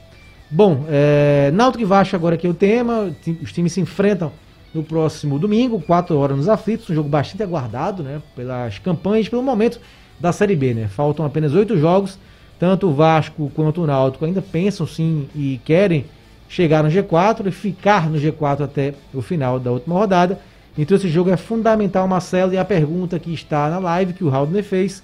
Bom, 0.49 0.85
é, 0.89 1.51
Náutico 1.53 1.83
e 1.83 1.85
Vasco 1.85 2.15
agora 2.15 2.37
aqui 2.37 2.47
é 2.47 2.51
o 2.51 2.55
tema. 2.55 3.13
Os 3.43 3.53
times 3.53 3.73
se 3.73 3.81
enfrentam 3.81 4.31
no 4.73 4.83
próximo 4.83 5.39
domingo, 5.39 5.81
4 5.81 6.17
horas 6.17 6.37
nos 6.37 6.49
aflitos. 6.49 6.89
Um 6.89 6.95
jogo 6.95 7.09
bastante 7.09 7.43
aguardado, 7.43 8.03
né? 8.05 8.23
Pelas 8.37 8.79
campanhas, 8.79 9.29
pelo 9.29 9.43
momento 9.43 9.81
da 10.21 10.33
Série 10.33 10.55
B, 10.55 10.73
né? 10.73 10.89
Faltam 10.89 11.27
apenas 11.27 11.53
oito 11.53 11.77
jogos. 11.77 12.19
Tanto 12.61 12.87
o 12.89 12.95
Vasco 12.95 13.51
quanto 13.55 13.83
o 13.83 13.87
Náutico 13.87 14.25
ainda 14.25 14.41
pensam 14.41 14.87
sim 14.87 15.29
e 15.35 15.61
querem 15.65 16.07
chegar 16.49 16.83
no 16.83 16.89
G4 16.89 17.49
e 17.49 17.51
ficar 17.51 18.09
no 18.09 18.19
G4 18.19 18.63
até 18.63 18.95
o 19.13 19.21
final 19.21 19.59
da 19.59 19.73
última 19.73 19.97
rodada. 19.97 20.39
Então 20.79 20.97
esse 20.97 21.09
jogo 21.09 21.31
é 21.31 21.37
fundamental, 21.37 22.07
Marcelo. 22.07 22.53
E 22.53 22.59
a 22.59 22.65
pergunta 22.65 23.19
que 23.19 23.35
está 23.35 23.69
na 23.69 23.81
live 23.81 24.13
que 24.13 24.23
o 24.23 24.33
Haldner 24.33 24.63
fez: 24.63 25.03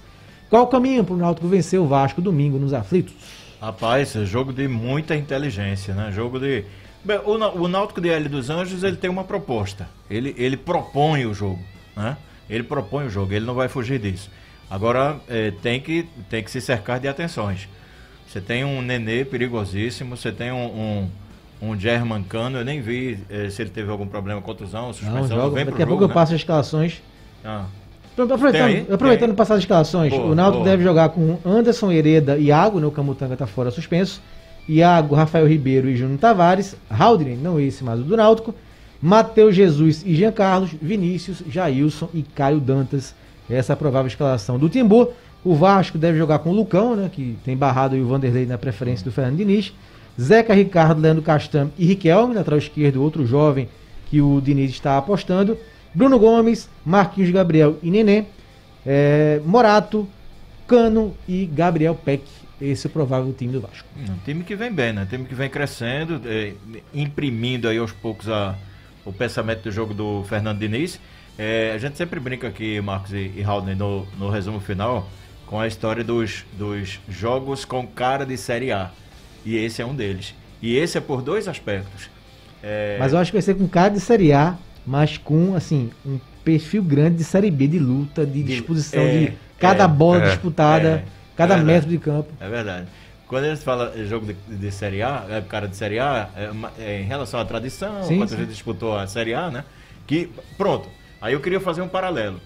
qual 0.49 0.63
o 0.63 0.67
caminho 0.67 1.03
para 1.03 1.15
o 1.15 1.17
Náutico 1.17 1.47
vencer 1.47 1.79
o 1.81 1.85
Vasco 1.85 2.21
domingo 2.21 2.57
nos 2.57 2.73
aflitos? 2.73 3.13
Rapaz, 3.63 4.13
é 4.17 4.25
jogo 4.25 4.51
de 4.51 4.67
muita 4.67 5.15
inteligência, 5.15 5.93
né? 5.93 6.11
Jogo 6.11 6.37
de. 6.37 6.65
Bem, 7.01 7.19
o, 7.19 7.31
o 7.31 7.67
Náutico 7.69 8.01
de 8.01 8.09
L 8.09 8.27
dos 8.27 8.49
Anjos 8.49 8.83
ele 8.83 8.97
tem 8.97 9.09
uma 9.09 9.23
proposta. 9.23 9.87
Ele, 10.09 10.35
ele 10.37 10.57
propõe 10.57 11.25
o 11.25 11.33
jogo, 11.33 11.61
né? 11.95 12.17
Ele 12.49 12.63
propõe 12.63 13.05
o 13.05 13.09
jogo, 13.09 13.31
ele 13.31 13.45
não 13.45 13.53
vai 13.53 13.69
fugir 13.69 13.99
disso. 13.99 14.29
Agora 14.69 15.15
é, 15.29 15.51
tem, 15.61 15.79
que, 15.79 16.05
tem 16.29 16.43
que 16.43 16.51
se 16.51 16.59
cercar 16.59 16.99
de 16.99 17.07
atenções. 17.07 17.69
Você 18.27 18.41
tem 18.41 18.65
um 18.65 18.81
Nenê 18.81 19.23
perigosíssimo, 19.23 20.17
você 20.17 20.33
tem 20.33 20.51
um, 20.51 20.65
um, 21.61 21.69
um 21.69 21.79
German 21.79 22.23
Cano, 22.23 22.57
eu 22.57 22.65
nem 22.65 22.81
vi 22.81 23.17
eh, 23.29 23.49
se 23.49 23.61
ele 23.61 23.69
teve 23.69 23.89
algum 23.89 24.07
problema, 24.07 24.41
contusão, 24.41 24.87
Não, 24.87 24.93
suspensão, 24.93 25.37
joga. 25.37 25.55
vem 25.55 25.65
Daqui 25.65 25.77
a 25.77 25.85
jogo, 25.85 25.89
pouco 25.91 26.03
eu 26.03 26.07
né? 26.09 26.13
passo 26.13 26.33
as 26.33 26.41
escalações. 26.41 27.01
Ah, 27.45 27.65
Tem 28.15 28.25
aproveitando, 28.25 28.93
aproveitando 28.93 29.29
Tem 29.29 29.35
passar 29.35 29.55
as 29.55 29.61
escalações, 29.61 30.11
Boa, 30.11 30.27
o 30.27 30.35
Náutico 30.35 30.63
deve 30.63 30.83
jogar 30.83 31.09
com 31.09 31.37
Anderson 31.45 31.91
Hereda 31.91 32.37
e 32.37 32.45
Iago, 32.45 32.79
né? 32.79 32.85
o 32.85 32.91
Camutanga 32.91 33.35
tá 33.35 33.47
fora 33.47 33.71
suspenso. 33.71 34.21
Iago, 34.67 35.15
Rafael 35.15 35.47
Ribeiro 35.47 35.89
e 35.89 35.95
Júnior 35.95 36.19
Tavares. 36.19 36.75
Haldren, 36.89 37.37
não 37.37 37.59
esse, 37.59 37.83
mas 37.83 37.99
o 37.99 38.03
do 38.03 38.15
Náutico. 38.15 38.53
Matheus 39.01 39.55
Jesus 39.55 40.03
e 40.05 40.15
Jean 40.15 40.31
Carlos. 40.31 40.71
Vinícius, 40.81 41.43
Jailson 41.49 42.07
e 42.13 42.23
Caio 42.23 42.59
Dantas. 42.59 43.13
Essa 43.49 43.73
é 43.73 43.75
a 43.75 43.77
provável 43.77 44.07
escalação 44.07 44.57
do 44.57 44.69
Timbu. 44.69 45.11
O 45.43 45.55
Vasco 45.55 45.97
deve 45.97 46.17
jogar 46.17 46.39
com 46.39 46.51
o 46.51 46.53
Lucão, 46.53 46.95
né? 46.95 47.09
Que 47.11 47.35
tem 47.43 47.57
barrado 47.57 47.97
o 47.97 48.07
Vanderlei 48.07 48.45
na 48.45 48.57
preferência 48.57 49.03
do 49.03 49.11
Fernando 49.11 49.37
Diniz. 49.37 49.73
Zeca 50.19 50.53
Ricardo, 50.53 51.01
Leandro 51.01 51.23
Castan 51.23 51.69
e 51.77 51.85
Riquelme, 51.85 52.35
lateral 52.35 52.59
esquerdo, 52.59 53.01
outro 53.01 53.25
jovem 53.25 53.67
que 54.09 54.21
o 54.21 54.39
Diniz 54.39 54.71
está 54.71 54.97
apostando. 54.97 55.57
Bruno 55.93 56.17
Gomes, 56.17 56.69
Marquinhos 56.85 57.29
Gabriel 57.29 57.77
e 57.81 57.91
Nenê. 57.91 58.25
É, 58.85 59.39
Morato, 59.45 60.07
Cano 60.67 61.15
e 61.27 61.45
Gabriel 61.45 61.95
Peck. 61.95 62.23
Esse 62.61 62.87
é 62.87 62.89
o 62.89 62.91
provável 62.91 63.33
time 63.33 63.51
do 63.51 63.61
Vasco. 63.61 63.87
Um 63.97 64.17
time 64.23 64.43
que 64.43 64.55
vem 64.55 64.71
bem, 64.71 64.93
né? 64.93 65.05
time 65.09 65.25
que 65.25 65.35
vem 65.35 65.49
crescendo, 65.49 66.21
é, 66.25 66.53
imprimindo 66.93 67.67
aí 67.67 67.77
aos 67.77 67.91
poucos 67.91 68.29
a, 68.29 68.55
o 69.03 69.11
pensamento 69.11 69.63
do 69.63 69.71
jogo 69.71 69.93
do 69.93 70.23
Fernando 70.23 70.59
Diniz. 70.59 70.99
É, 71.37 71.73
a 71.73 71.77
gente 71.77 71.97
sempre 71.97 72.19
brinca 72.19 72.47
aqui, 72.47 72.79
Marcos 72.79 73.11
e, 73.11 73.31
e 73.35 73.43
Haldner, 73.43 73.75
no, 73.75 74.05
no 74.17 74.29
resumo 74.29 74.59
final, 74.59 75.09
com 75.45 75.59
a 75.59 75.67
história 75.67 76.03
dos, 76.03 76.45
dos 76.53 76.99
jogos 77.09 77.65
com 77.65 77.85
cara 77.85 78.25
de 78.25 78.37
Série 78.37 78.71
A. 78.71 78.91
E 79.45 79.57
esse 79.57 79.81
é 79.81 79.85
um 79.85 79.95
deles. 79.95 80.33
E 80.61 80.77
esse 80.77 80.97
é 80.97 81.01
por 81.01 81.21
dois 81.21 81.47
aspectos. 81.47 82.09
É, 82.61 82.97
Mas 82.99 83.11
eu 83.11 83.19
acho 83.19 83.31
que 83.31 83.35
vai 83.35 83.41
ser 83.41 83.55
com 83.55 83.67
cara 83.67 83.89
de 83.89 83.99
Série 83.99 84.31
A, 84.31 84.57
mas 84.85 85.17
com, 85.17 85.55
assim, 85.55 85.89
um 86.05 86.19
perfil 86.43 86.83
grande 86.83 87.17
de 87.17 87.23
Série 87.23 87.49
B, 87.49 87.67
de 87.67 87.79
luta, 87.79 88.25
de, 88.25 88.43
De- 88.43 88.43
disposição, 88.43 89.01
é, 89.01 89.17
de 89.17 89.33
cada 89.57 89.85
é, 89.85 89.87
bola 89.87 90.23
é, 90.23 90.29
disputada, 90.29 90.87
é, 90.89 91.05
cada 91.35 91.55
é 91.55 91.63
metro 91.63 91.89
de 91.89 91.97
campo. 91.97 92.31
É 92.39 92.49
verdade. 92.49 92.87
Quando 93.27 93.45
a 93.45 93.49
gente 93.55 93.63
fala 93.63 93.93
em 93.95 94.05
jogo 94.05 94.27
de, 94.27 94.33
de 94.55 94.71
Série 94.71 95.01
A, 95.01 95.25
é 95.29 95.41
cara 95.41 95.67
de 95.67 95.75
Série 95.75 95.99
A, 95.99 96.29
é, 96.35 96.51
é 96.79 97.01
em 97.01 97.05
relação 97.05 97.39
à 97.39 97.45
tradição, 97.45 98.03
Sim, 98.03 98.17
quando 98.17 98.29
sim. 98.29 98.35
a 98.35 98.39
gente 98.39 98.49
disputou 98.49 98.97
a 98.97 99.07
Série 99.07 99.33
A, 99.33 99.49
né? 99.49 99.63
Que, 100.05 100.29
pronto, 100.57 100.87
aí 101.21 101.33
eu 101.33 101.39
queria 101.39 101.59
fazer 101.59 101.81
um 101.81 101.87
paralelo. 101.87 102.39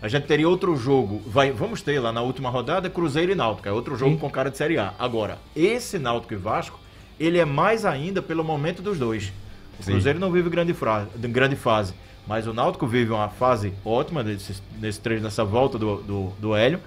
A 0.00 0.08
gente 0.08 0.26
teria 0.26 0.48
outro 0.48 0.76
jogo, 0.76 1.22
vai, 1.26 1.52
vamos 1.52 1.80
ter 1.80 1.98
lá 2.00 2.12
na 2.12 2.20
última 2.22 2.50
rodada 2.50 2.90
Cruzeiro 2.90 3.32
e 3.32 3.34
Náutico, 3.34 3.68
é 3.68 3.72
outro 3.72 3.96
jogo 3.96 4.12
Sim. 4.12 4.18
com 4.18 4.30
cara 4.30 4.50
de 4.50 4.56
Série 4.56 4.78
A. 4.78 4.92
Agora, 4.98 5.38
esse 5.54 5.98
Náutico 5.98 6.34
e 6.34 6.36
Vasco, 6.36 6.78
ele 7.18 7.38
é 7.38 7.44
mais 7.44 7.84
ainda 7.84 8.20
pelo 8.20 8.44
momento 8.44 8.82
dos 8.82 8.98
dois. 8.98 9.32
O 9.78 9.82
Sim. 9.82 9.92
Cruzeiro 9.92 10.18
não 10.18 10.30
vive 10.30 10.48
grande, 10.50 10.72
fra- 10.74 11.06
grande 11.16 11.56
fase, 11.56 11.94
mas 12.26 12.46
o 12.46 12.52
Náutico 12.52 12.86
vive 12.86 13.12
uma 13.12 13.28
fase 13.28 13.72
ótima 13.84 14.22
nesse, 14.22 14.60
nesse 14.78 15.00
trecho, 15.00 15.22
nessa 15.22 15.44
volta 15.44 15.78
do, 15.78 15.96
do, 16.02 16.32
do 16.38 16.54
Hélio, 16.56 16.80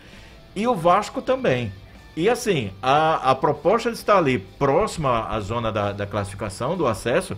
e 0.55 0.67
o 0.67 0.75
Vasco 0.75 1.21
também. 1.21 1.71
E 2.17 2.27
assim, 2.29 2.71
a, 2.81 3.31
a 3.31 3.35
proposta 3.35 3.89
de 3.91 3.97
estar 3.97 4.17
ali 4.17 4.39
próxima 4.39 5.27
à 5.27 5.39
zona 5.39 5.71
da, 5.71 5.91
da 5.93 6.05
classificação, 6.05 6.75
do 6.75 6.87
acesso, 6.87 7.37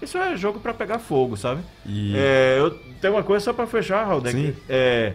isso 0.00 0.16
é 0.16 0.36
jogo 0.36 0.58
para 0.60 0.72
pegar 0.72 0.98
fogo, 0.98 1.36
sabe? 1.36 1.60
E- 1.84 2.14
É, 2.16 2.56
eu 2.58 2.70
tenho 3.00 3.14
uma 3.14 3.22
coisa 3.22 3.44
só 3.44 3.52
para 3.52 3.66
fechar, 3.66 4.04
Raul. 4.06 4.22
É, 4.68 5.12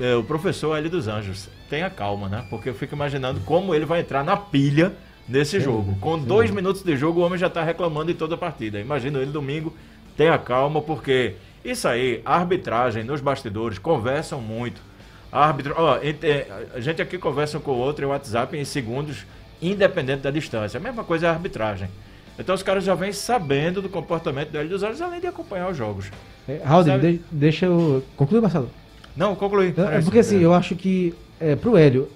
é, 0.00 0.14
o 0.16 0.24
professor 0.24 0.76
Hélio 0.76 0.90
dos 0.90 1.06
Anjos, 1.06 1.48
tenha 1.70 1.88
calma, 1.88 2.28
né? 2.28 2.44
Porque 2.50 2.68
eu 2.68 2.74
fico 2.74 2.94
imaginando 2.94 3.40
como 3.40 3.74
ele 3.74 3.84
vai 3.84 4.00
entrar 4.00 4.24
na 4.24 4.36
pilha 4.36 4.92
nesse 5.28 5.60
jogo. 5.60 5.96
Com 6.00 6.18
dois 6.18 6.50
minutos 6.50 6.82
de 6.82 6.96
jogo, 6.96 7.20
o 7.20 7.24
homem 7.24 7.38
já 7.38 7.48
tá 7.50 7.62
reclamando 7.62 8.10
em 8.10 8.14
toda 8.14 8.34
a 8.34 8.38
partida. 8.38 8.80
Imagino 8.80 9.20
ele 9.20 9.30
domingo, 9.30 9.74
tenha 10.16 10.36
calma, 10.38 10.80
porque 10.82 11.34
isso 11.64 11.88
aí, 11.88 12.20
a 12.24 12.36
arbitragem 12.36 13.04
nos 13.04 13.20
bastidores, 13.20 13.78
conversam 13.78 14.40
muito. 14.40 14.80
A, 15.32 15.46
arbitra... 15.46 15.74
ó, 15.76 15.98
ente- 16.02 16.26
é, 16.26 16.46
a 16.74 16.80
gente 16.80 17.02
aqui 17.02 17.18
conversa 17.18 17.58
um 17.58 17.60
com 17.60 17.72
o 17.72 17.78
outro 17.78 18.04
em 18.04 18.08
WhatsApp 18.08 18.56
em 18.56 18.64
segundos, 18.64 19.24
independente 19.60 20.22
da 20.22 20.30
distância. 20.30 20.78
A 20.78 20.80
mesma 20.80 21.02
coisa 21.04 21.26
é 21.26 21.28
a 21.28 21.32
arbitragem. 21.32 21.88
Então 22.38 22.54
os 22.54 22.62
caras 22.62 22.84
já 22.84 22.94
vêm 22.94 23.12
sabendo 23.12 23.80
do 23.80 23.88
comportamento 23.88 24.50
do 24.50 24.58
Hélio 24.58 24.70
dos 24.70 24.82
Anjos, 24.82 25.00
além 25.00 25.20
de 25.20 25.26
acompanhar 25.26 25.70
os 25.70 25.76
jogos. 25.76 26.10
É, 26.48 26.60
Raul, 26.64 26.84
de- 26.84 27.20
deixa 27.30 27.66
eu. 27.66 28.02
Conclui, 28.16 28.40
Marcelo. 28.40 28.68
Não, 29.16 29.34
concluí. 29.36 29.72
Não, 29.76 29.88
É 29.88 30.00
porque 30.02 30.18
assim, 30.18 30.40
eu 30.40 30.52
acho 30.52 30.74
que 30.76 31.14
é, 31.40 31.54
pro 31.56 31.76
Hélio, 31.76 32.08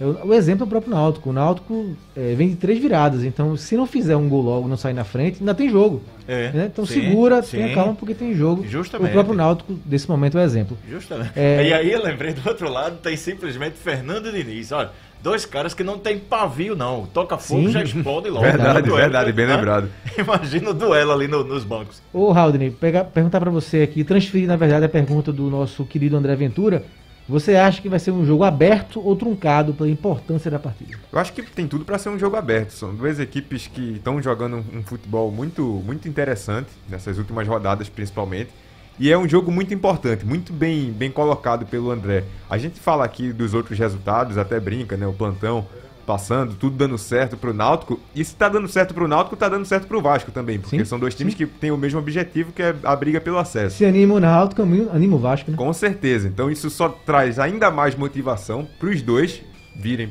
o 0.00 0.34
exemplo 0.34 0.64
é 0.64 0.66
o 0.66 0.68
próprio 0.68 0.92
Náutico. 0.92 1.30
O 1.30 1.32
Náutico 1.32 1.96
é, 2.14 2.34
vem 2.34 2.50
de 2.50 2.56
três 2.56 2.78
viradas, 2.78 3.24
então 3.24 3.56
se 3.56 3.76
não 3.76 3.86
fizer 3.86 4.16
um 4.16 4.28
gol 4.28 4.42
logo, 4.42 4.68
não 4.68 4.76
sair 4.76 4.92
na 4.94 5.04
frente, 5.04 5.38
ainda 5.40 5.54
tem 5.54 5.70
jogo. 5.70 6.02
É, 6.28 6.50
né? 6.52 6.70
Então 6.72 6.84
sim, 6.84 7.00
segura, 7.00 7.42
sim. 7.42 7.58
tenha 7.58 7.74
calma, 7.74 7.94
porque 7.94 8.14
tem 8.14 8.34
jogo. 8.34 8.66
Justamente. 8.66 9.08
O 9.10 9.12
próprio 9.12 9.34
Náutico, 9.34 9.72
desse 9.84 10.08
momento, 10.08 10.36
é 10.36 10.42
o 10.42 10.44
exemplo. 10.44 10.76
Justamente. 10.88 11.32
É. 11.36 11.68
E 11.68 11.72
aí 11.72 11.92
eu 11.92 12.02
lembrei 12.02 12.32
do 12.34 12.46
outro 12.48 12.68
lado, 12.70 12.96
tem 12.98 13.16
simplesmente 13.16 13.76
Fernando 13.76 14.30
Diniz. 14.30 14.70
Olha, 14.72 14.90
dois 15.22 15.46
caras 15.46 15.72
que 15.72 15.82
não 15.82 15.98
tem 15.98 16.18
pavio, 16.18 16.76
não. 16.76 17.06
Toca 17.06 17.38
fogo, 17.38 17.66
Sim. 17.66 17.72
já 17.72 17.82
explode 17.82 18.28
logo. 18.28 18.44
Verdade, 18.44 18.82
duelo, 18.82 18.96
verdade, 18.96 19.32
bem 19.32 19.46
né? 19.46 19.56
lembrado. 19.56 19.88
Imagina 20.18 20.70
o 20.70 20.74
duelo 20.74 21.12
ali 21.12 21.26
no- 21.26 21.44
nos 21.44 21.64
bancos. 21.64 22.02
Ô, 22.12 22.32
Haldane, 22.32 22.70
pegar, 22.70 23.04
perguntar 23.04 23.40
pra 23.40 23.50
você 23.50 23.82
aqui, 23.82 24.04
transferir, 24.04 24.46
na 24.46 24.56
verdade, 24.56 24.84
a 24.84 24.88
pergunta 24.88 25.32
do 25.32 25.48
nosso 25.48 25.84
querido 25.84 26.16
André 26.16 26.34
Ventura. 26.36 26.84
Você 27.28 27.56
acha 27.56 27.82
que 27.82 27.88
vai 27.88 27.98
ser 27.98 28.12
um 28.12 28.24
jogo 28.24 28.44
aberto 28.44 29.04
ou 29.04 29.16
truncado 29.16 29.74
pela 29.74 29.90
importância 29.90 30.48
da 30.48 30.60
partida? 30.60 30.96
Eu 31.12 31.18
acho 31.18 31.32
que 31.32 31.42
tem 31.42 31.66
tudo 31.66 31.84
para 31.84 31.98
ser 31.98 32.08
um 32.08 32.18
jogo 32.18 32.36
aberto. 32.36 32.70
São 32.70 32.94
duas 32.94 33.18
equipes 33.18 33.66
que 33.66 33.94
estão 33.96 34.22
jogando 34.22 34.64
um, 34.72 34.82
futebol 34.84 35.32
muito, 35.32 35.62
muito 35.84 36.08
interessante, 36.08 36.68
nessas 36.88 37.18
últimas 37.18 37.48
rodadas 37.48 37.88
principalmente. 37.88 38.50
E 38.98 39.10
é 39.10 39.18
um 39.18 39.28
jogo 39.28 39.50
muito 39.50 39.74
importante, 39.74 40.24
muito 40.24 40.52
bem, 40.52 40.92
bem 40.92 41.10
colocado 41.10 41.66
pelo 41.66 41.90
André. 41.90 42.24
A 42.48 42.56
gente 42.58 42.78
fala 42.78 43.04
aqui 43.04 43.32
dos 43.32 43.54
outros 43.54 43.76
resultados, 43.76 44.38
até 44.38 44.60
brinca, 44.60 44.96
né? 44.96 45.06
O 45.06 45.12
plantão 45.12 45.66
passando, 46.06 46.54
tudo 46.54 46.76
dando 46.76 46.96
certo 46.96 47.36
pro 47.36 47.52
Náutico. 47.52 48.00
E 48.14 48.24
se 48.24 48.34
tá 48.34 48.48
dando 48.48 48.68
certo 48.68 48.94
pro 48.94 49.08
Náutico, 49.08 49.36
tá 49.36 49.48
dando 49.48 49.66
certo 49.66 49.86
pro 49.86 50.00
Vasco 50.00 50.30
também. 50.30 50.58
Porque 50.58 50.78
Sim, 50.78 50.84
são 50.84 50.98
dois 50.98 51.14
times 51.14 51.34
sim. 51.34 51.38
que 51.38 51.46
têm 51.46 51.70
o 51.70 51.76
mesmo 51.76 51.98
objetivo, 51.98 52.52
que 52.52 52.62
é 52.62 52.74
a 52.84 52.94
briga 52.94 53.20
pelo 53.20 53.38
acesso. 53.38 53.76
Se 53.76 53.84
anima 53.84 54.14
o 54.14 54.20
Náutico, 54.20 54.62
anima 54.62 55.16
o 55.16 55.18
Vasco, 55.18 55.50
né? 55.50 55.56
Com 55.56 55.72
certeza. 55.72 56.28
Então 56.28 56.50
isso 56.50 56.70
só 56.70 56.88
traz 56.88 57.38
ainda 57.38 57.70
mais 57.70 57.94
motivação 57.96 58.66
para 58.78 58.88
os 58.88 59.02
dois 59.02 59.42
virem 59.74 60.08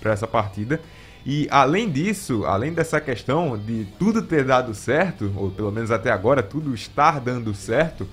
para 0.00 0.12
essa 0.12 0.26
partida. 0.26 0.80
E 1.26 1.48
além 1.50 1.88
disso, 1.90 2.44
além 2.44 2.72
dessa 2.72 3.00
questão 3.00 3.56
de 3.56 3.86
tudo 3.98 4.22
ter 4.22 4.44
dado 4.44 4.74
certo, 4.74 5.32
ou 5.36 5.50
pelo 5.50 5.70
menos 5.72 5.90
até 5.90 6.10
agora 6.10 6.42
tudo 6.42 6.74
estar 6.74 7.20
dando 7.20 7.54
certo, 7.54 8.06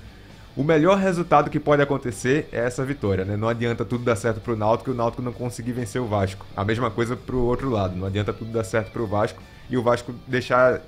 o 0.55 0.63
melhor 0.63 0.97
resultado 0.97 1.49
que 1.49 1.59
pode 1.59 1.81
acontecer 1.81 2.49
é 2.51 2.59
essa 2.59 2.83
vitória, 2.83 3.23
né? 3.23 3.37
Não 3.37 3.47
adianta 3.47 3.85
tudo 3.85 4.03
dar 4.03 4.15
certo 4.15 4.41
pro 4.41 4.55
Náutico 4.55 4.89
e 4.89 4.93
o 4.93 4.95
Náutico 4.95 5.21
não 5.21 5.31
conseguir 5.31 5.71
vencer 5.71 6.01
o 6.01 6.05
Vasco. 6.05 6.45
A 6.55 6.65
mesma 6.65 6.91
coisa 6.91 7.15
pro 7.15 7.41
outro 7.41 7.69
lado, 7.69 7.95
não 7.95 8.07
adianta 8.07 8.33
tudo 8.33 8.51
dar 8.51 8.63
certo 8.63 8.91
pro 8.91 9.07
Vasco 9.07 9.41
e 9.69 9.77
o 9.77 9.81
Vasco 9.81 10.13
deixar 10.27 10.81